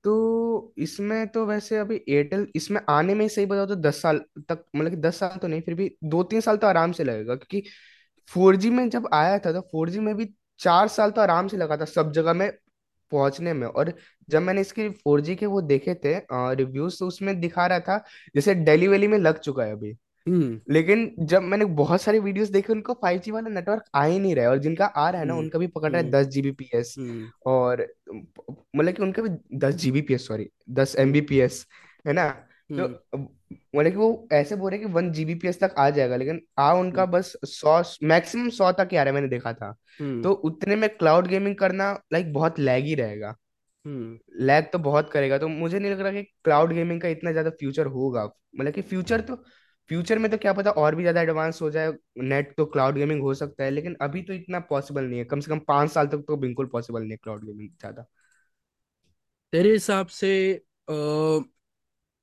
तो 0.06 0.74
इसमें 0.78 1.28
तो 1.28 1.46
वैसे 1.46 1.78
अभी 1.78 1.96
एयरटेल 2.10 2.48
इसमें 2.56 2.80
आने 2.90 3.14
में 3.16 3.28
सही 3.28 3.46
बताओ 3.46 3.66
तो 3.66 3.76
दस 3.76 4.02
साल 4.02 4.20
तक 4.50 4.64
मतलब 4.76 4.90
कि 4.92 4.98
दस 4.98 5.20
साल 5.20 5.38
तो 5.38 5.48
नहीं 5.48 5.62
फिर 5.62 5.76
भी 5.76 5.90
दो 6.04 6.24
तीन 6.24 6.42
साल 6.42 6.58
तो 6.58 6.68
आराम 6.68 6.92
से 6.92 7.04
लगेगा 7.04 7.36
क्योंकि 7.36 7.70
फोर 8.30 8.56
जी 8.56 8.70
में 8.70 8.90
जब 8.90 9.08
आया 9.14 9.38
था 9.40 9.52
तो 9.54 9.62
फोर 9.72 9.90
जी 9.90 10.00
में 10.00 10.16
भी 10.16 10.26
चार 10.60 10.88
साल 10.88 11.12
तो 11.12 11.22
आराम 11.22 11.48
से 11.48 11.58
लगा 11.58 11.78
था 11.78 11.86
सब 11.86 12.12
जगह 12.12 12.34
में 12.34 12.52
पहुँचने 13.12 13.54
में। 13.54 13.68
और 13.68 13.94
जब 14.30 14.42
मैंने 14.42 14.62
इसके 14.62 14.90
फोर 15.04 15.22
जी 15.22 15.36
के 15.36 15.46
वो 15.46 15.62
देखे 15.64 15.96
थे 16.06 16.16
रिव्यूज़ 16.56 17.00
तो 17.00 17.08
उसमें 17.08 17.40
दिखा 17.42 17.66
रहा 17.68 17.80
था 17.80 17.98
जैसे 18.36 18.56
दिल्ली 18.56 18.88
वैली 18.88 19.08
में 19.08 19.18
लग 19.20 19.40
चुका 19.40 19.64
है 19.66 19.72
अभी। 19.74 19.94
हम्म। 20.28 20.74
लेकिन 20.74 21.12
जब 21.22 21.42
मैंने 21.42 21.66
बहुत 21.78 22.02
सारे 22.02 22.20
वीडियोस 22.20 22.50
देखे 22.50 22.74
उनको 22.74 22.94
फाइव 22.94 23.20
जी 23.20 23.32
वाला 23.32 23.50
नेटवर्क 23.50 23.84
आ 23.96 24.04
ही 24.04 24.20
नहीं 24.20 24.36
रहा 24.36 24.46
है 24.46 24.52
और 24.52 24.58
जिनका 24.58 24.86
आ 24.86 25.10
रहा 25.10 25.22
है 25.22 25.28
ना 25.28 25.34
हम्म। 25.34 25.44
उनका 25.44 25.60
भी 25.60 25.68
पकड़ 25.68 25.92
रहा 25.92 26.02
है 26.02 26.04
हम्म। 26.04 26.18
दस 26.18 26.28
जीबी 26.28 26.52
पी 26.52 26.70
एस 26.74 26.96
हम्म। 27.00 27.28
और 27.46 27.88
मतलब 28.76 28.94
कि 28.94 29.04
उनका 29.04 29.22
भी 29.22 29.58
दस 29.58 29.76
जीबी 29.76 30.02
पी 30.02 30.14
एस 30.14 30.28
सॉरी 30.28 30.50
दस 30.70 30.96
एम 31.00 31.12
बी 31.12 31.22
पी 31.22 31.40
एस 31.40 31.66
है 32.08 32.14
ना? 32.14 32.30
तो 32.72 32.84
हम्म। 32.84 33.28
मतलब 33.76 33.92
कि 33.92 33.98
वो 33.98 34.28
ऐसे 34.34 34.56
बोल 34.56 34.72
रहे 34.72 34.80
हैं 34.80 34.88
कि 34.88 34.94
वन 34.94 35.12
जीबी 35.12 35.36
पी 35.36 35.48
एस 35.48 35.60
तक 35.60 35.74
आ 35.78 35.90
जाएगा 35.90 36.16
लेकिन 36.16 36.42
आ 36.60 36.72
उनका 36.74 37.02
हम्म। 37.04 37.12
बस 37.12 37.34
सौ 37.46 37.82
मैक्सिमम 38.04 38.50
सौ 38.50 38.72
तक 38.72 38.90
ही 38.92 38.98
आ 38.98 39.04
रहा 39.04 39.10
है 39.10 39.14
मैंने 39.14 39.28
देखा 39.28 39.54
था। 39.54 39.76
हम्म। 40.00 40.22
तो 40.22 40.32
उतने 40.32 40.76
में 40.76 40.90
क्लाउड 40.90 41.28
गेमिंग 41.28 41.56
करना 41.56 41.92
लाइक 42.14 42.32
बहुत 42.34 42.60
लैग 42.60 42.86
ही 42.86 42.96
रहेगा। 42.96 43.36
हम्म। 43.86 44.46
लैग 44.46 44.72
तो 44.74 44.80
बहुत 44.80 45.10
करेगा। 45.10 45.38
तो 45.38 45.48
मुझे 45.48 45.80
नहीं 45.80 45.92
लग 45.92 46.00
रहा 46.02 46.12
कि 46.12 46.24
क्लाउड 46.44 46.74
गेमिंग 46.74 47.02
का 47.02 47.08
इतना 47.08 47.32
ज़्यादा 47.32 47.50
फ्यूचर 47.50 47.86
होगा। 47.88 48.24
मतलब 48.60 48.74
कि 48.74 48.82
फ्यूचर 48.82 49.22
तो 49.22 49.44
फ्यूचर 49.90 50.20
में 50.20 50.30
तो 50.32 50.38
क्या 50.38 50.54
पता 50.54 50.72
और 50.74 50.96
भी 50.96 51.04
ज़्यादा 51.04 51.22
एडवांस 51.22 51.62
हो 51.62 51.70
जाए 51.72 51.92
नेट 52.20 52.54
तो 52.58 52.66
क्लाउड 52.66 52.96
गेमिंग 52.96 53.22
हो 53.22 53.34
सकता 53.34 53.64
है 53.64 53.70
लेकिन 53.72 53.96
अभी 54.02 54.22
तो 54.22 54.34
इतना 54.34 54.60
पॉसिबल 54.70 55.04
नहीं 55.04 55.20
है। 55.20 55.26
कम 55.26 55.40
से 55.40 55.52
कम 55.52 55.60
पाँच 55.68 55.92
साल 55.92 56.08
तक 56.08 56.24
तो 56.28 56.38
बिल्कुल 56.38 56.66
पॉसिबल 56.68 57.02
नहीं 57.02 57.12
है 57.12 57.18
क्लाउड 57.18 57.46
गेमिंग 57.46 57.70
ज़्यादा। 57.80 58.06
तेरे 59.54 59.72
हिसाब 59.72 60.08
से 60.08 60.30
आ, 60.90 60.94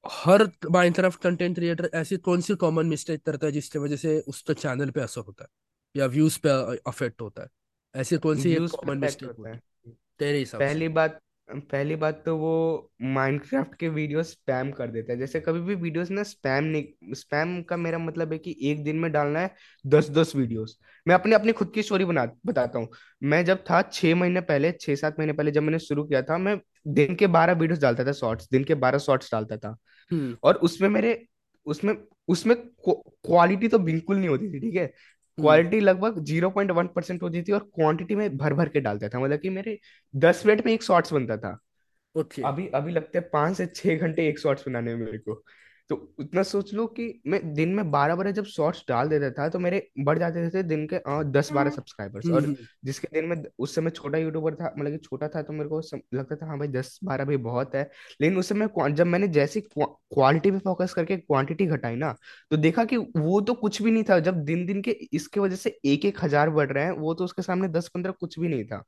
हर 0.04 0.42
माइनक्राफ्ट 0.70 1.20
कंटेंट 1.22 1.54
क्रिएटर 1.56 1.90
ऐसी 1.94 2.16
कौन 2.18 2.40
सी 2.40 2.54
कॉमन 2.56 2.86
मिस्टेक 2.86 3.22
करता 3.24 3.46
है 3.46 3.52
जिसकी 3.52 3.78
वजह 3.78 3.96
से 3.96 4.18
उसके 4.28 4.54
चैनल 4.54 4.90
पे 4.90 5.00
असर 5.00 5.20
होता 5.20 5.44
है? 5.44 5.48
या 5.94 6.06
व्यूज़ 6.06 6.38
पे 6.38 6.48
अफेक्ट 6.88 7.20
होता 7.22 7.42
है? 7.42 7.48
ऐसी 7.94 8.16
कौन 8.18 8.36
सी 8.36 8.52
एक 8.52 8.70
कॉमन 8.70 8.98
मिस्टेक 8.98 9.28
होता 9.28 9.50
है? 9.50 9.60
तेरे 10.20 10.38
हिसाब 10.38 10.60
से। 10.60 10.66
पहली 10.66 10.88
बात 10.90 11.20
पहली 11.50 11.96
बात 11.96 12.22
तो 12.26 12.36
वो 12.36 12.90
माइनक्राफ्ट 13.04 13.74
के 13.74 13.88
वीडियो 13.88 14.22
स्पैम 14.22 14.70
कर 14.72 14.90
देता 14.90 15.12
है। 15.12 15.18
जैसे 15.18 15.40
कभी 15.40 15.60
भी 15.60 15.74
वीडियोस 15.74 16.10
ना 16.10 16.22
स्पैम 16.22 16.64
नहीं 16.64 17.14
स्पैम 17.14 17.60
का 17.62 17.76
मेरा 17.76 17.98
मतलब 17.98 18.32
है 18.32 18.38
कि 18.38 18.56
एक 18.62 18.82
दिन 18.84 18.96
में 18.96 19.10
डालना 19.12 19.40
है 19.40 19.54
दस 19.84 20.10
दस 20.10 20.34
वीडियोस 20.36 20.78
मैं 21.06 21.14
अपनी 21.14 21.34
अपनी 21.34 21.52
खुद 21.52 21.70
की 21.74 21.82
स्टोरी 21.82 22.04
बना 22.04 22.26
बताता 22.46 22.78
हूँ। 22.78 22.88
मैं 23.22 23.44
जब 23.44 23.64
था 23.70 23.82
छह 23.82 24.14
महीने 24.14 24.40
पहले 24.42 24.72
छह 24.72 24.94
सात 24.94 25.18
महीने 25.18 25.32
पहले 25.32 25.50
जब 25.50 25.62
मैंने 25.62 25.78
शुरू 25.78 26.04
किया 26.04 26.22
था 26.22 26.38
मैं 26.38 26.58
दिन 26.88 27.14
के 27.14 27.26
बारह 27.28 27.52
वीडियोस 27.54 27.80
डालता 27.80 28.04
था 28.04 28.12
शॉर्ट्स 28.12 28.48
दिन 28.52 28.64
के 28.64 28.74
बारह 28.76 28.98
शॉर्ट्स 28.98 29.32
डालता 29.32 29.56
था। 29.56 29.76
हम्म। 30.10 30.36
और 30.42 30.54
उसमें 30.58 30.88
मेरे 30.88 31.22
उसमें 31.66 31.94
उसमें 32.28 32.56
क्वालिटी 32.88 33.68
तो 33.68 33.78
बिल्कुल 33.80 34.16
नहीं 34.16 34.28
होती 34.28 34.52
थी 34.52 34.60
ठीक 34.60 34.74
है? 34.74 34.92
क्वालिटी 35.40 35.80
लगभग 35.80 36.18
ज़ीरो 36.24 36.50
पॉइंट 36.50 36.70
वन 36.70 36.86
परसेंट 36.86 37.22
होती 37.22 37.42
थी 37.42 37.52
और 37.52 37.70
क्वांटिटी 37.74 38.14
में 38.14 38.36
भर 38.36 38.54
भर 38.54 38.68
के 38.68 38.80
डालता 38.80 39.08
था। 39.08 39.20
मतलब 39.20 39.38
कि 39.38 39.50
मेरे 39.50 39.78
दस 40.14 40.42
मिनट 40.46 40.66
में 40.66 40.72
एक 40.72 40.82
शॉर्ट्स 40.82 41.12
बनता 41.12 41.36
था। 41.36 41.58
ओके। 42.14 42.42
अभी 42.42 42.66
अभी 42.68 42.92
लगते 42.92 43.18
हैं 43.18 43.28
पाँच 43.32 43.56
से 43.56 43.66
छह 43.66 43.96
घंटे 43.96 44.28
एक 44.28 44.38
शॉर्ट्स 44.38 44.68
बनाने 44.68 44.94
में 44.94 45.04
मेरे 45.06 45.18
को। 45.18 45.42
तो 45.90 45.96
उतना 46.18 46.42
सोच 46.42 46.72
लो 46.74 46.86
कि 46.86 47.04
मैं 47.26 47.40
दिन 47.54 47.68
में 47.74 47.90
बारह 47.90 48.14
बारह 48.16 48.30
जब 48.30 48.44
शॉर्ट्स 48.44 48.84
डाल 48.88 49.08
देता 49.08 49.30
था 49.30 49.48
तो 49.48 49.58
मेरे 49.58 49.90
बढ़ 50.00 50.18
जाते 50.18 50.48
थे 50.50 50.62
दिन 50.62 50.86
के 50.92 51.00
दस 51.30 51.50
बारह 51.52 51.70
सब्सक्राइबर्स 51.70 52.26
हम्म 52.26 52.34
और 52.36 52.44
हम्म। 52.44 52.66
जिसके 52.84 53.08
दिन 53.12 53.24
में 53.24 53.42
उस 53.58 53.74
समय 53.74 53.90
छोटा 53.90 54.18
यूट्यूबर 54.18 54.54
था 54.54 54.74
मतलब 54.78 54.90
कि 54.90 54.98
छोटा 54.98 55.28
था 55.28 55.42
तो 55.42 55.52
मेरे 55.52 55.68
को 55.68 55.80
सम, 55.82 56.00
लगता 56.14 56.36
था 56.36 56.46
हाँ 56.46 56.58
भाई 56.58 56.68
दस 56.68 56.98
बारह 57.04 57.24
भी 57.24 57.36
बहुत 57.38 57.74
है। 57.74 57.82
लेकिन 58.20 58.38
उस 58.38 58.48
समय 58.48 58.92
जब 58.92 59.06
मैंने 59.06 59.28
जैसे 59.28 59.60
क्वालिटी 59.78 60.50
पे 60.50 60.58
फोकस 60.58 60.94
करके 60.94 61.16
क्वांटिटी 61.16 61.66
घटाई 61.66 61.96
ना 61.96 62.14
तो 62.50 62.56
देखा 62.56 62.84
कि 62.84 62.96
वो 62.96 63.40
तो 63.40 63.54
कुछ 63.54 63.82
भी 63.82 63.90
नहीं 63.90 64.04
था। 64.04 64.18
जब 64.20 64.44
दिन 64.44 64.66
दिन 64.66 64.82
के 64.82 64.90
इसके 65.12 65.40
वजह 65.40 65.56
से 65.56 65.78
एक 65.86 66.04
एक 66.04 66.24
हज़ार 66.24 66.50
बढ़ 66.50 66.72
रहे 66.72 66.84
हैं 66.84 66.92
वो 66.92 67.14
तो 67.14 67.24
उसके 67.24 67.42
सामने 67.42 67.68
दस 67.68 67.88
पंद्रह 67.94 68.12
कुछ 68.20 68.38
भी 68.38 68.48
नहीं 68.48 68.64
था। 68.64 68.84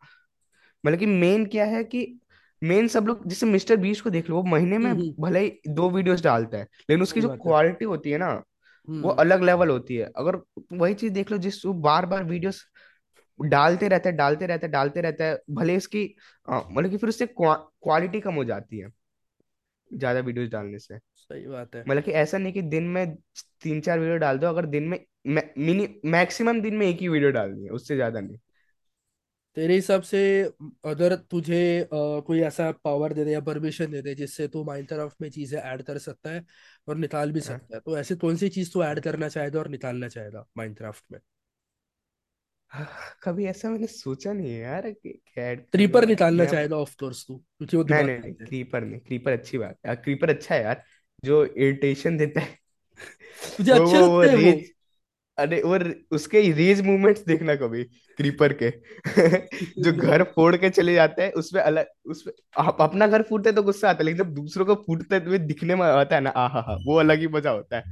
मतलब 0.84 0.98
कि 0.98 1.06
मेन 1.06 1.46
क्या 1.46 1.64
है 1.66 1.84
कि 1.84 2.06
मेन 2.62 2.88
सब 2.88 3.06
लोग 3.06 3.26
जैसे 3.28 3.46
मिस्टर 3.46 3.76
बीस्ट 3.76 4.04
को 4.04 4.10
देख 4.10 4.28
लो 4.30 4.36
वो 4.36 4.42
महीने 4.44 4.76
हम्म 4.76 4.84
में 4.86 4.90
हम्म, 4.92 5.12
भले 5.18 5.40
ही 5.40 5.52
दो 5.68 5.90
वीडियोस 5.90 6.22
डालता 6.22 6.58
है 6.58 6.62
लेकिन 6.80 7.02
उसकी 7.02 7.20
जो 7.20 7.28
क्वालिटी 7.38 7.84
होती 7.84 8.10
है 8.10 8.18
ना 8.18 8.32
वो 8.88 8.94
हम्म। 9.08 9.10
अलग 9.14 9.42
लेवल 9.42 9.70
होती 9.70 9.96
है। 9.96 10.10
अगर 10.16 10.36
वही 10.72 10.94
चीज़ 10.94 11.12
देख 11.12 11.30
लो 11.30 11.38
जिस 11.38 11.60
बार 11.66 12.06
बार 12.06 12.24
वीडियोस 12.24 12.64
डालते 13.38 13.88
रहता 13.88 14.08
है 14.08 14.16
डालते 14.16 14.46
रहता 14.46 14.66
है 14.66 14.70
डालते 14.72 15.00
रहता 15.00 15.24
है 15.24 15.38
भले 15.50 15.74
इसकी 15.76 16.04
मतलब 16.48 16.90
कि 16.90 16.96
फिर 16.96 17.08
उससे 17.08 17.26
क्वालिटी 17.32 18.20
कम 18.20 18.34
हो 18.34 18.44
जाती 18.44 18.78
है 18.78 18.88
ज़्यादा 19.90 20.20
वीडियोस 20.20 20.48
डालने 20.48 20.78
से। 20.78 20.98
सही 20.98 21.46
बात 21.46 21.74
है। 21.74 21.84
मतलब 21.88 22.02
कि 22.02 22.10
ऐसा 22.12 22.38
नहीं 22.38 22.52
कि 22.52 22.62
दिन 22.64 22.84
में 22.88 23.14
तीन 23.62 23.80
चार 23.80 23.98
वीडियो 23.98 24.16
डाल 24.18 24.38
दो 24.38 24.46
अगर 24.46 24.66
दिन 24.66 24.84
में 24.84 24.98
मिनी 25.26 25.88
मैक्सिमम 26.06 26.60
दिन 26.60 26.74
में 26.74 26.86
एक 26.86 27.00
ही 27.00 27.08
वीडियो 27.08 27.30
डालनी 27.30 27.64
है 27.64 27.70
उससे 27.70 27.94
ज़्यादा 27.94 28.20
नहीं। 28.20 28.36
तेरे 29.56 29.74
हिसाब 29.76 30.02
से 30.04 30.18
अगर 30.86 31.14
तुझे 31.22 31.58
अ, 31.82 31.86
कोई 32.22 32.40
ऐसा 32.42 32.70
पावर 32.84 33.12
दे 33.12 33.24
दे 33.24 33.32
या 33.32 33.40
परमिशन 33.42 33.90
दे 33.90 34.02
दे 34.02 34.14
जिससे 34.14 34.48
तू 34.48 34.64
माइनक्राफ्ट 34.64 35.20
में 35.20 35.30
चीज़ें 35.30 35.58
ऐड 35.60 35.82
कर 35.84 35.98
सकता 36.00 36.30
है 36.30 36.44
और 36.88 36.96
निकाल 36.98 37.32
भी 37.32 37.40
हाँ, 37.40 37.42
सकता 37.42 37.74
है 37.74 37.80
तो 37.80 37.98
ऐसी 37.98 38.16
कौन 38.16 38.36
सी 38.36 38.48
चीज़ 38.50 38.72
तू 38.72 38.82
ऐड 38.84 39.00
हाँ। 39.02 39.02
करना 39.02 39.28
चाहेगा 39.30 39.58
और 39.58 39.68
निकालना 39.70 40.08
चाहेगा 40.08 40.46
माइनक्राफ्ट 40.56 41.04
में? 41.12 41.18
हाँ, 42.70 42.86
कभी 43.22 43.46
ऐसा 43.46 43.68
मैंने 43.70 43.86
सोचा 43.88 44.32
नहीं 44.32 44.50
है 44.50 44.58
यार 44.60 44.90
कि 44.92 45.20
ऐड 45.38 45.66
क्रीपर 45.72 46.06
करूँगा 46.06 46.06
निकालना 46.06 46.44
मैं 46.44 46.46
चाहेगा 46.46 46.76
ऑफ़ 46.78 46.96
कोर्स 46.98 47.24
तू 47.26 47.36
क्योंकि 47.38 47.76
वो 47.76 47.84
नहीं 47.84 48.02
दिमाग 48.02 48.04
नहीं 48.04 48.18
नहीं 48.18 48.32
खाते 48.32 48.44
हैं। 48.44 48.52
क्रीपर 48.56 48.80
नहीं 48.82 49.00
क्रीपर 49.00 49.32
अच्छी 49.32 49.58
बात 49.58 49.78
है। 49.86 49.94
क्रीपर 49.96 50.30
अच्छा 50.30 50.54
है 50.54 50.62
यार 50.62 50.84
जो 51.22 51.44
इरिटेशन 51.46 52.16
देता 52.18 52.40
है। 52.42 52.58
तुझे 53.58 53.70
वो 53.70 53.72
अच्छे 53.72 53.98
वो 53.98 54.06
वो 54.08 54.22
लगते 54.22 54.28
हैं 54.28 54.36
वो? 54.38 54.52
रेज 54.52 54.71
अरे 55.42 55.62
वो 55.62 55.78
उसके 56.16 56.52
रेज 56.52 56.80
मूवमेंट्स 56.80 57.24
देखना 57.26 57.54
कभी 57.54 57.84
क्रीपर 58.18 58.52
के। 58.62 58.70
जो 59.82 59.92
घर 59.92 60.22
फोड़ 60.34 60.56
के 60.56 60.70
चले 60.70 60.94
जाते 60.94 61.22
हैं 61.22 61.32
उसमें 61.32 61.62
अलग 61.62 61.86
उसमें 62.06 62.34
आप 62.58 62.76
अपना 62.80 63.06
घर 63.06 63.22
फूटते 63.22 63.52
तो 63.52 63.62
गुस्सा 63.62 63.90
आता 63.90 63.98
है 63.98 64.04
लेकिन 64.04 64.18
जब 64.18 64.34
दूसरों 64.34 64.66
को 64.66 64.74
फूटते 64.86 65.14
हैं 65.14 65.24
तो 65.24 65.46
दिखने 65.46 65.74
में 65.74 65.86
आता 65.86 66.16
है 66.16 66.20
ना 66.20 66.30
आ 66.30 66.48
हा 66.48 66.60
हा 66.60 66.78
वो 66.86 66.96
अलग 66.96 67.18
ही 67.18 67.28
मज़ा 67.28 67.50
होता 67.50 67.76
है 67.76 67.82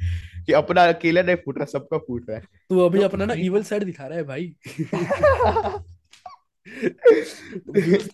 कि 0.47 0.53
अपना 0.53 0.85
अकेला 0.85 1.23
नहीं 1.23 1.37
फूट 1.37 1.59
रहा 1.59 1.67
सबका 1.67 1.99
फूट 1.99 2.31
रहा 2.31 2.39
है। 2.39 2.45
तू 2.71 2.79
अभी 2.79 2.99
तो 2.99 3.05
अपना 3.05 3.25
ना 3.25 3.35
इवल 3.35 3.63
साइड 3.63 3.85
दिखा 3.85 4.07
रहा 4.07 4.19
है 4.19 4.25
भाई। 4.25 4.57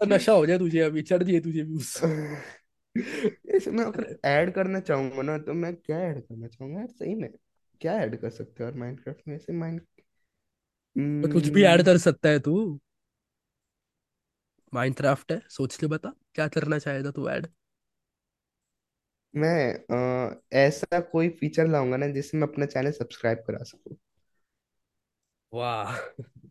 नशा 0.09 0.33
हो 0.33 0.47
जाए 0.47 0.59
तुझे 0.59 0.81
अभी 0.81 1.03
चढ़ 1.03 1.23
दिए 1.23 1.41
तुझे 1.41 1.63
व्यूज़ 1.63 1.99
इसमें 3.57 3.85
अगर 3.85 4.17
ऐड 4.25 4.55
करना 4.55 4.81
चाहूँगा 4.81 5.23
ना 5.23 5.39
तो 5.39 5.55
मैं 5.55 5.77
क्या 5.77 6.01
ऐड 6.01 6.21
करना 6.21 6.47
चाहूँगा? 6.47 6.81
यार 6.81 6.89
सही 6.89 7.15
में 7.15 7.29
क्या 7.81 7.95
ऐड 8.01 8.17
कर 8.21 8.31
सकते 8.33 8.65
हो 8.65 8.71
और 8.71 8.77
माइनक्राफ्ट 8.79 9.29
में? 9.29 9.37
ऐसे 9.37 9.53
माइन 9.55 9.81
तो 11.23 11.29
कुछ 11.29 11.49
भी 11.49 11.63
ऐड 11.65 11.83
हम्म, 11.83 11.85
कर 11.85 11.99
सकता 11.99 12.29
है 12.29 12.39
तू। 12.41 12.57
माइनक्राफ्ट 14.73 15.33
है 15.33 15.41
सोच 15.51 15.77
के 15.77 15.87
बता 15.89 16.13
क्या 16.35 16.49
करना 16.51 16.79
चाहेगा 16.81 17.11
तू 17.13 17.29
ऐड 17.31 17.47
मैं 19.35 19.75
अ, 20.33 20.41
ऐसा 20.55 21.01
कोई 21.03 21.29
फीचर 21.37 21.67
लाऊँगा 21.69 21.97
ना 21.97 22.09
जिससे 22.11 22.39
मैं 22.39 22.49
अपना 22.49 22.67
चैनल 22.69 22.91
सब्सक्राइब 22.93 23.45
करा 23.47 23.63
सकूँ। 23.65 23.97
वाह। 25.53 25.99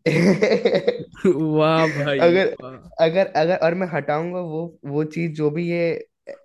वाह 1.48 1.86
भाई 1.88 2.20
अगर 2.20 2.54
वाह। 2.54 2.78
अगर 3.00 3.26
अगर 3.36 3.56
और 3.58 3.74
मैं 3.74 3.86
हटाऊँगा 3.88 4.40
वो 4.42 4.60
वो 4.86 5.04
चीज़ 5.06 5.32
जो 5.34 5.50
भी 5.50 5.68
ये 5.70 5.80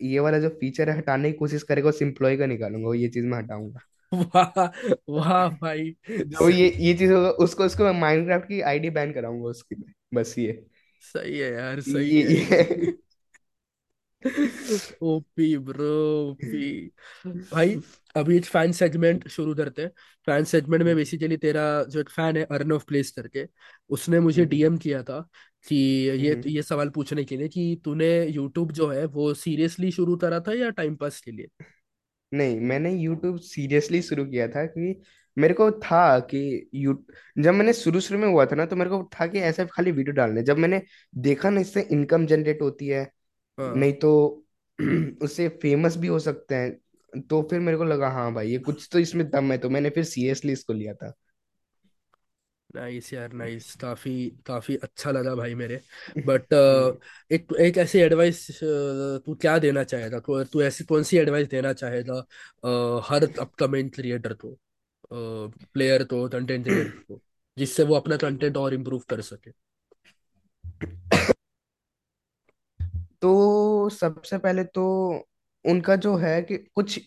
ये 0.03 0.19
वाला 0.19 0.39
जो 0.39 0.49
फीचर 0.55 0.89
है 0.89 0.97
हटाने 0.97 1.31
की 1.31 1.37
कोशिश 1.37 1.63
करेगा 1.63 1.89
उस 1.89 2.01
एम्प्लॉय 2.01 2.37
का 2.37 2.45
निकालूँगा 2.47 2.87
वो 2.87 2.93
ये 2.95 3.07
चीज़ 3.09 3.25
मैं 3.25 3.37
हटाऊँगा। 3.37 3.79
वाह 4.13 4.67
वाह 5.09 5.49
भाई। 5.51 5.91
जो 6.09 6.49
ये 6.49 6.69
सही 6.69 6.77
ये 6.79 6.93
चीज़ 6.93 7.11
होगा 7.13 7.29
उसको 7.45 7.63
उसको 7.65 7.83
मैं 7.83 7.91
माइनक्राफ्ट 8.01 8.45
की 8.47 8.61
आईडी 8.63 8.89
बैन 8.91 9.13
कराऊँगा 9.13 9.49
उसकी 9.49 9.75
मैं 9.75 9.93
बस 10.13 10.35
ये। 10.39 10.51
सही 11.03 11.37
है 11.39 11.51
यार 11.53 11.81
सही 11.81 12.21
ये, 12.21 12.23
है। 12.23 12.63
ये। 12.63 12.91
ओपी 15.03 15.57
ब्रो 15.59 15.85
ओपी 16.31 16.91
भाई 17.51 17.75
अभी 18.15 18.37
एक 18.37 18.45
फ़ैन 18.45 18.71
सेगमेंट 18.71 19.27
शुरू 19.27 19.55
करते 19.55 19.81
हैं। 19.81 19.89
फ़ैन 20.27 20.43
सेगमेंट 20.43 20.83
में 20.83 20.95
बेसिकली 20.95 21.37
तेरा 21.37 21.63
जो 21.83 21.99
एक 21.99 22.09
फ़ैन 22.09 22.37
है 22.37 22.43
अर्न 22.51 22.71
ऑफ़ 22.71 22.85
प्लेस 22.85 23.11
करके 23.11 23.45
उसने 23.89 24.19
मुझे 24.19 24.41
हम्म, 24.41 24.49
डीएम 24.49 24.77
किया 24.77 25.03
था 25.03 25.19
कि 25.65 25.75
ये 26.19 26.33
हम्म। 26.33 26.47
ये 26.47 26.61
सवाल 26.63 26.89
पूछने 26.89 27.23
के 27.23 27.37
लिए 27.37 27.47
कि 27.49 27.81
तूने 27.85 28.07
यूट्यूब 28.27 28.71
जो 28.71 28.87
है 28.91 29.05
वो 29.07 29.33
सीरियसली 29.35 29.91
शुरू 29.91 30.15
करा 30.17 30.39
था 30.39 30.53
या 30.53 30.69
टाइम 30.71 30.95
पास 30.95 31.21
के 31.21 31.31
लिए? 31.31 31.47
नहीं 32.31 32.59
मैंने 32.61 32.91
यूट्यूब 32.93 33.37
सीरियसली 33.41 34.01
शुरू 34.01 34.25
किया 34.25 34.47
था 34.47 34.65
कि 34.67 35.01
मेरे 35.37 35.53
को 35.53 35.69
था 35.81 36.19
कि 36.21 36.39
यू 36.75 36.93
जब 37.37 37.53
मैंने 37.53 37.73
शुरू 37.73 37.99
शुरू 37.99 38.19
में 38.19 38.27
हुआ 38.27 38.45
था 38.45 38.55
ना 38.55 38.65
तो 38.65 38.75
मेरे 38.75 38.89
को 38.89 39.03
था 39.13 39.27
कि 39.27 39.39
ऐसे 39.41 39.65
खाली 39.65 39.91
वीडियो 39.91 40.13
डालने। 40.15 40.43
जब 40.43 40.57
मैंने 40.57 40.81
देखा 41.19 41.49
ना 41.49 41.61
इससे 41.61 41.81
इनकम 41.91 42.25
जनरेट 42.25 42.61
होती 42.61 42.87
है 42.87 43.09
हाँ। 43.57 43.75
नहीं 43.75 43.93
तो 43.95 44.13
उससे 45.23 45.47
फ़ेमस 45.61 45.97
भी 45.97 46.07
हो 46.07 46.19
सकते 46.19 46.55
हैं 46.55 47.21
तो 47.21 47.41
फिर 47.43 47.59
मेरे 47.59 47.77
को 47.77 47.83
लगा 47.83 48.09
हाँ 48.09 48.33
भाई 48.33 48.49
ये 48.49 48.59
कुछ 48.61 48.87
तो 48.93 48.99
इसमें 48.99 49.29
दम 49.29 49.51
है 49.51 49.57
तो 49.57 49.69
मैंने 49.69 49.89
फिर 49.89 50.03
सीरियसली 50.05 50.53
इसको 50.53 50.73
लिया 50.73 50.93
था। 50.93 51.13
नाइस 52.73 53.11
यार 53.13 53.31
नाइस 53.33 53.73
काफ़ी 53.75 54.11
काफ़ी 54.45 54.75
अच्छा 54.77 55.11
लगा 55.11 55.33
भाई 55.35 55.55
मेरे। 55.55 55.79
बट। 56.25 56.53
एक 57.31 57.53
एक 57.59 57.77
ऐसी 57.77 57.99
एडवाइस 57.99 58.47
तू 59.25 59.35
क्या 59.35 59.57
देना 59.59 59.83
चाहेगा? 59.83 60.19
तो 60.19 60.43
तू 60.45 60.61
ऐसी 60.61 60.83
कौन 60.83 61.03
सी 61.03 61.17
एडवाइस 61.17 61.47
देना 61.49 61.73
चाहेगा 61.73 62.19
अ, 62.63 63.01
हर 63.05 63.23
अपकमिंग 63.39 63.89
क्रिएटर 63.91 64.33
को? 64.35 64.57
प्लेयर 65.13 66.03
को 66.05 66.27
कंटेंट 66.29 66.63
क्रिएटर 66.65 66.99
को 67.07 67.21
जिससे 67.57 67.83
वो 67.83 67.95
अपना 67.95 68.17
कंटेंट 68.17 68.57
और 68.57 68.73
इम्प्रूव 68.73 69.03
कर 69.09 69.21
सके। 69.23 69.51
तो 73.21 73.89
सबसे 73.91 74.37
पहले 74.37 74.63
तो 74.65 74.83
उनका 75.65 75.95
जो 75.95 76.15
है 76.15 76.41
कि 76.41 76.57
कुछ 76.75 76.99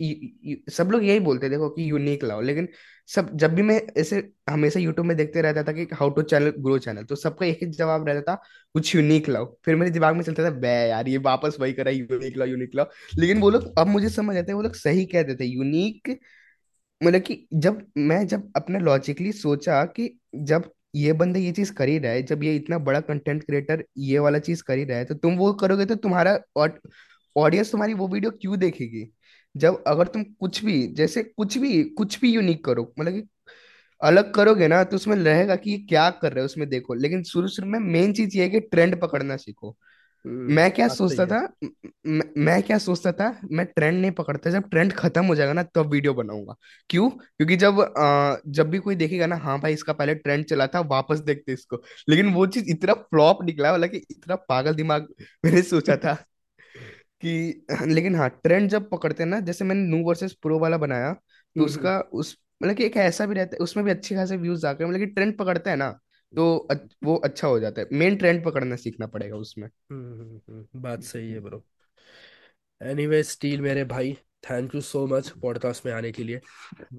सब 0.72 0.88
लोग 0.92 1.04
यही 1.04 1.20
बोलते 1.20 1.48
देखो 1.48 1.68
कि 1.70 1.90
यूनिक 1.90 2.24
लाओ। 2.24 2.40
लेकिन 2.40 2.68
सब, 3.08 3.30
जब 3.36 3.54
भी 3.54 3.62
मैं 3.62 3.80
ऐसे 3.98 4.22
हमेशा 4.50 4.80
यूट्यूब 4.80 5.06
में 5.06 5.16
देखते 5.16 5.42
रहता 5.42 5.62
था 5.62 5.72
कि 5.72 5.86
how 5.94 6.10
to 6.10 6.22
channel 6.22 6.52
grow 6.58 6.78
channel 6.78 7.04
तो 7.04 7.16
सबका 7.16 7.46
एक 7.46 7.62
ही 7.62 7.68
जवाब 7.70 8.06
रहता 8.08 8.32
था, 8.32 8.42
कुछ 8.74 8.94
यूनिक 8.94 9.28
लाओ। 9.28 9.54
फिर 9.64 9.76
मेरे 9.76 9.90
दिमाग 9.90 10.14
में 10.16 10.22
चलता 10.22 10.44
था, 10.44 10.50
बे 10.50 10.68
यार, 10.88 11.08
ये 11.08 11.18
वापस 11.18 11.56
वही 11.60 11.72
करा 11.72 11.90
यूनिक 11.90 12.36
लाओ 12.36 12.48
यूनिक 12.48 12.74
लाओ। 12.76 12.86
लेकिन 13.18 13.40
वो 13.40 13.50
लोग, 13.50 13.78
अब 13.78 13.86
मुझे 13.86 14.08
समझ 14.08 14.36
आते 14.36 14.52
हैं, 14.52 14.56
वो 14.56 14.62
लोग 14.62 14.74
सही 14.74 15.04
कहते 15.06 15.34
थे 15.34 15.44
यूनिक 15.44 16.18
मतलब 17.00 17.20
कि 17.20 17.46
जब 17.54 17.80
मैं 17.96 18.26
जब 18.26 18.50
अपने 18.56 18.78
लॉजिकली 18.78 19.32
सोचा 19.32 19.84
कि 19.84 20.08
जब 20.34 20.70
ये 20.94 21.12
बंदा 21.12 21.40
ये 21.40 21.52
चीज़ 21.52 21.72
कर 21.72 21.88
ही 21.88 21.98
रहा 21.98 22.12
है, 22.12 22.22
जब 22.22 22.44
ये 22.44 22.54
इतना 22.56 22.78
बड़ा 22.78 23.00
कंटेंट 23.00 23.42
क्रिएटर 23.44 23.84
ये 23.98 24.18
वाला 24.18 24.38
चीज़ 24.38 24.62
कर 24.62 24.78
ही 24.78 24.84
रहा 24.84 25.04
तो 25.04 25.14
तुम 25.14 25.36
वो 25.36 25.52
करोगे 25.52 25.86
तो 25.86 25.94
तुम्हारा 25.94 26.38
ऑडियंस 27.37 27.70
तुम्हारी 27.73 27.94
वो 27.94 28.09
वीडियो 28.09 28.31
क्यों 28.33 28.59
देखेगी? 28.59 29.12
जब 29.57 29.83
अगर 29.87 30.07
तुम 30.07 30.25
कुछ 30.25 30.64
भी 30.64 30.87
जैसे 30.88 31.23
कुछ 31.23 31.59
भी 31.59 31.83
कुछ 31.85 32.20
भी 32.20 32.33
यूनिक 32.35 32.64
करो 32.64 32.92
मतलब 33.01 33.12
कि 33.12 33.23
अलग 34.01 34.35
करोगे 34.35 34.68
ना 34.68 34.83
तो 34.85 34.97
उसमें 34.97 35.16
रहेगा 35.16 35.57
कि 35.57 35.70
ये 35.70 35.79
क्या 35.81 36.11
कर 36.12 36.33
रहे 36.33 36.42
हो 36.42 36.47
उसमें 36.47 36.68
देखो। 36.68 36.94
लेकिन 36.94 37.23
शुरू 37.25 37.49
शुरू 37.49 37.68
में 37.68 37.79
मेन 37.81 38.12
चीज़ 38.12 38.37
ये 38.38 38.42
है 38.44 38.51
कि 38.51 38.61
ट्रेंड 38.61 39.01
पकड़ना 39.01 39.37
सीखो। 39.37 39.77
हम्म 40.25 40.51
मैं 40.51 40.70
क्या 40.73 40.87
बात 40.87 40.99
सही 41.01 41.20
सोचता 41.20 41.25
है। 41.25 41.33
था 41.33 41.40
म- 41.64 42.23
म- 42.38 42.61
क्या 42.62 42.79
सोचता 42.79 43.12
था 43.12 43.40
मैं 43.53 43.66
ट्रेंड 43.66 44.01
नहीं 44.01 44.11
पकड़ता 44.12 44.51
जब 44.51 44.68
ट्रेंड 44.70 44.92
खत्म 44.92 45.25
हो 45.27 45.35
जाएगा 45.35 45.53
ना 45.53 45.62
तब 45.64 45.87
वीडियो 45.87 46.14
बनाऊँगा। 46.14 46.55
क्यों? 46.90 47.11
क्योंकि 47.11 47.57
जब 47.57 47.81
अ, 47.81 48.40
जब 48.49 48.70
भी 48.70 48.79
कोई 48.79 48.97
देखेगा 48.97 49.27
ना 49.27 49.37
हाँ 49.37 49.61
भाई 49.61 49.73
इसका 49.73 49.92
पहले 49.92 50.14
ट्रेंड 50.14 50.44
चला 50.47 50.66
था 50.66 50.81
वापस 50.81 51.18
देखते 51.20 51.53
इसको। 51.53 51.83
लेकिन 52.09 52.33
वो 52.35 52.47
चीज़ 52.47 52.70
इतना 52.70 52.94
फ्लॉप 52.94 53.42
निकला 53.44 53.75
मतलब 53.75 53.90
कि 53.90 53.97
इतना 54.11 54.37
पागल 54.37 54.75
दिमाग 54.75 55.09
मैंने 55.44 55.62
सोचा 55.62 55.97
था। 55.97 56.16
कि 57.24 57.66
लेकिन 57.87 58.14
हाँ 58.14 58.28
ट्रेंड 58.30 58.68
जब 58.70 58.88
पकड़ते 58.90 59.22
हैं 59.22 59.30
ना 59.30 59.40
जैसे 59.40 59.64
मैंने 59.64 59.82
नू 59.88 60.02
वर्सेस 60.04 60.32
प्रो 60.42 60.58
वाला 60.58 60.76
बनाया 60.78 61.12
तो 61.56 61.64
हम्म 61.64 61.64
उसका 61.64 61.98
उस 62.14 62.37
मतलब 62.62 62.76
कि 62.76 62.84
एक 62.84 62.96
ऐसा 62.98 63.26
भी 63.26 63.34
रहता 63.34 63.56
है 63.56 63.64
उसमें 63.64 63.84
भी 63.84 63.90
अच्छे 63.90 64.14
खासे 64.14 64.37
व्यूज़ 64.37 64.66
आकर 64.66 64.87
मतलब 64.87 64.98
कि 64.98 65.06
ट्रेंड 65.06 65.37
पकड़ता 65.38 65.70
है 65.70 65.76
ना 65.76 65.90
तो 66.32 66.46
वो 67.04 67.16
अच्छा 67.16 67.48
हो 67.48 67.58
जाता 67.60 67.80
है। 67.80 67.87
मेन 67.92 68.16
ट्रेंड 68.16 68.44
पकड़ना 68.44 68.76
सीखना 68.76 69.06
पड़ेगा 69.06 69.37
उसमें। 69.37 69.68
हम्म 69.90 70.12
हम्म, 70.12 70.40
हम्म, 70.48 70.80
बात 70.82 71.02
सही 71.04 71.30
है 71.32 71.40
ब्रो 71.40 71.64
एनीवे 72.80 73.22
स्टील 73.24 73.60
मेरे 73.60 73.84
भाई। 73.87 74.16
Thank 74.50 74.74
you 74.74 74.80
so 74.80 75.07
much 75.07 75.28
podcast 75.28 75.87
में 75.87 75.92
आने 75.92 76.12
के 76.12 76.24
लिए। 76.24 76.37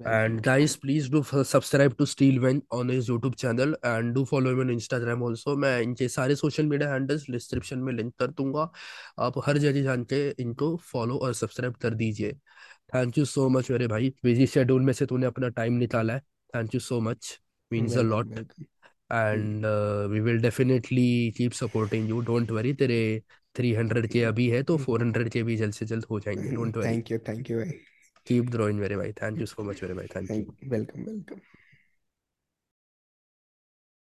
And 0.06 0.40
And 0.40 0.48
guys, 0.48 0.76
please 0.80 1.14
do 1.14 1.24
f- 1.24 1.54
subscribe 1.56 1.94
to 2.00 2.06
Steel 2.06 2.44
Wen 2.44 2.60
on 2.74 2.90
his 2.90 3.10
YouTube 3.10 3.34
channel 3.44 3.74
and 3.86 4.14
do 4.16 4.26
follow 4.34 4.62
him 4.62 4.80
on 4.80 5.58
मैं 5.58 5.80
इनके 5.80 6.08
सारे 6.08 6.34
सोशल 6.34 6.66
मीडिया 6.66 6.92
हैंडल्स 6.92 7.30
डिस्क्रिप्शन 7.30 7.78
में 7.78 7.92
लिंक 7.92 8.14
कर 8.18 8.26
दूँगा। 8.26 8.72
आप 9.18 9.42
हर 9.46 9.58
जगह 9.58 9.82
जान 9.82 10.04
के 10.04 10.30
इनको 10.30 10.76
फॉलो 10.76 11.16
और 11.16 11.34
सब्सक्राइब 11.34 11.74
कर 11.74 11.90
दीजिए। 11.90 12.32
थैंक 12.94 13.18
यू 13.18 13.24
सो 13.24 13.48
मच 13.48 13.70
मेरे 13.70 13.86
भाई। 13.86 14.14
बिज़ी 14.24 14.46
शेड्यूल 14.46 14.82
में 14.82 14.92
से 14.92 15.06
तूने 15.06 15.26
अपना 15.26 15.48
टाइम 15.48 15.72
निकाला 15.72 16.12
है। 16.12 16.20
Thank 16.56 16.74
you 16.74 16.80
so 16.80 17.00
much 17.00 17.40
means 17.72 17.98
a 17.98 18.02
lot 18.02 18.32
and 19.12 19.66
we 20.12 20.20
will 20.20 20.38
definitely 20.38 21.30
keep 21.30 21.52
supporting 21.52 22.08
you 22.08 22.20
don't 22.20 22.50
worry 22.50 22.74
तेरे 22.74 23.22
थ्री 23.56 23.72
हंड्रेड 23.74 24.06
के 24.06 24.22
अभी 24.24 24.48
है 24.50 24.62
तो 24.62 24.76
फोर 24.76 25.02
हंड्रेड 25.02 25.28
के 25.28 25.42
भी 25.42 25.56
जल्द 25.56 25.74
से 25.74 25.86
जल्द 25.86 26.04
हो 26.10 26.20
जाएँगे 26.20 26.50
don't 26.50 26.76
worry 26.76 26.88
thank 26.88 27.10
you 27.10 27.18
thank 27.28 27.50
you 27.50 27.58
भाई 27.58 27.78
कीप 28.26 28.50
ड्रॉइंग 28.50 28.80
मेरे 28.80 28.96
भाई 28.96 29.12
थैंक 29.22 29.38
यू 29.40 29.46
सो 29.46 29.64
मच 29.64 29.82
मेरे 29.82 29.94
भाई 29.94 30.06
थैंक 30.16 30.30
यू 30.30 30.70
वेलकम 30.70 31.02
वेलकम 31.02 31.40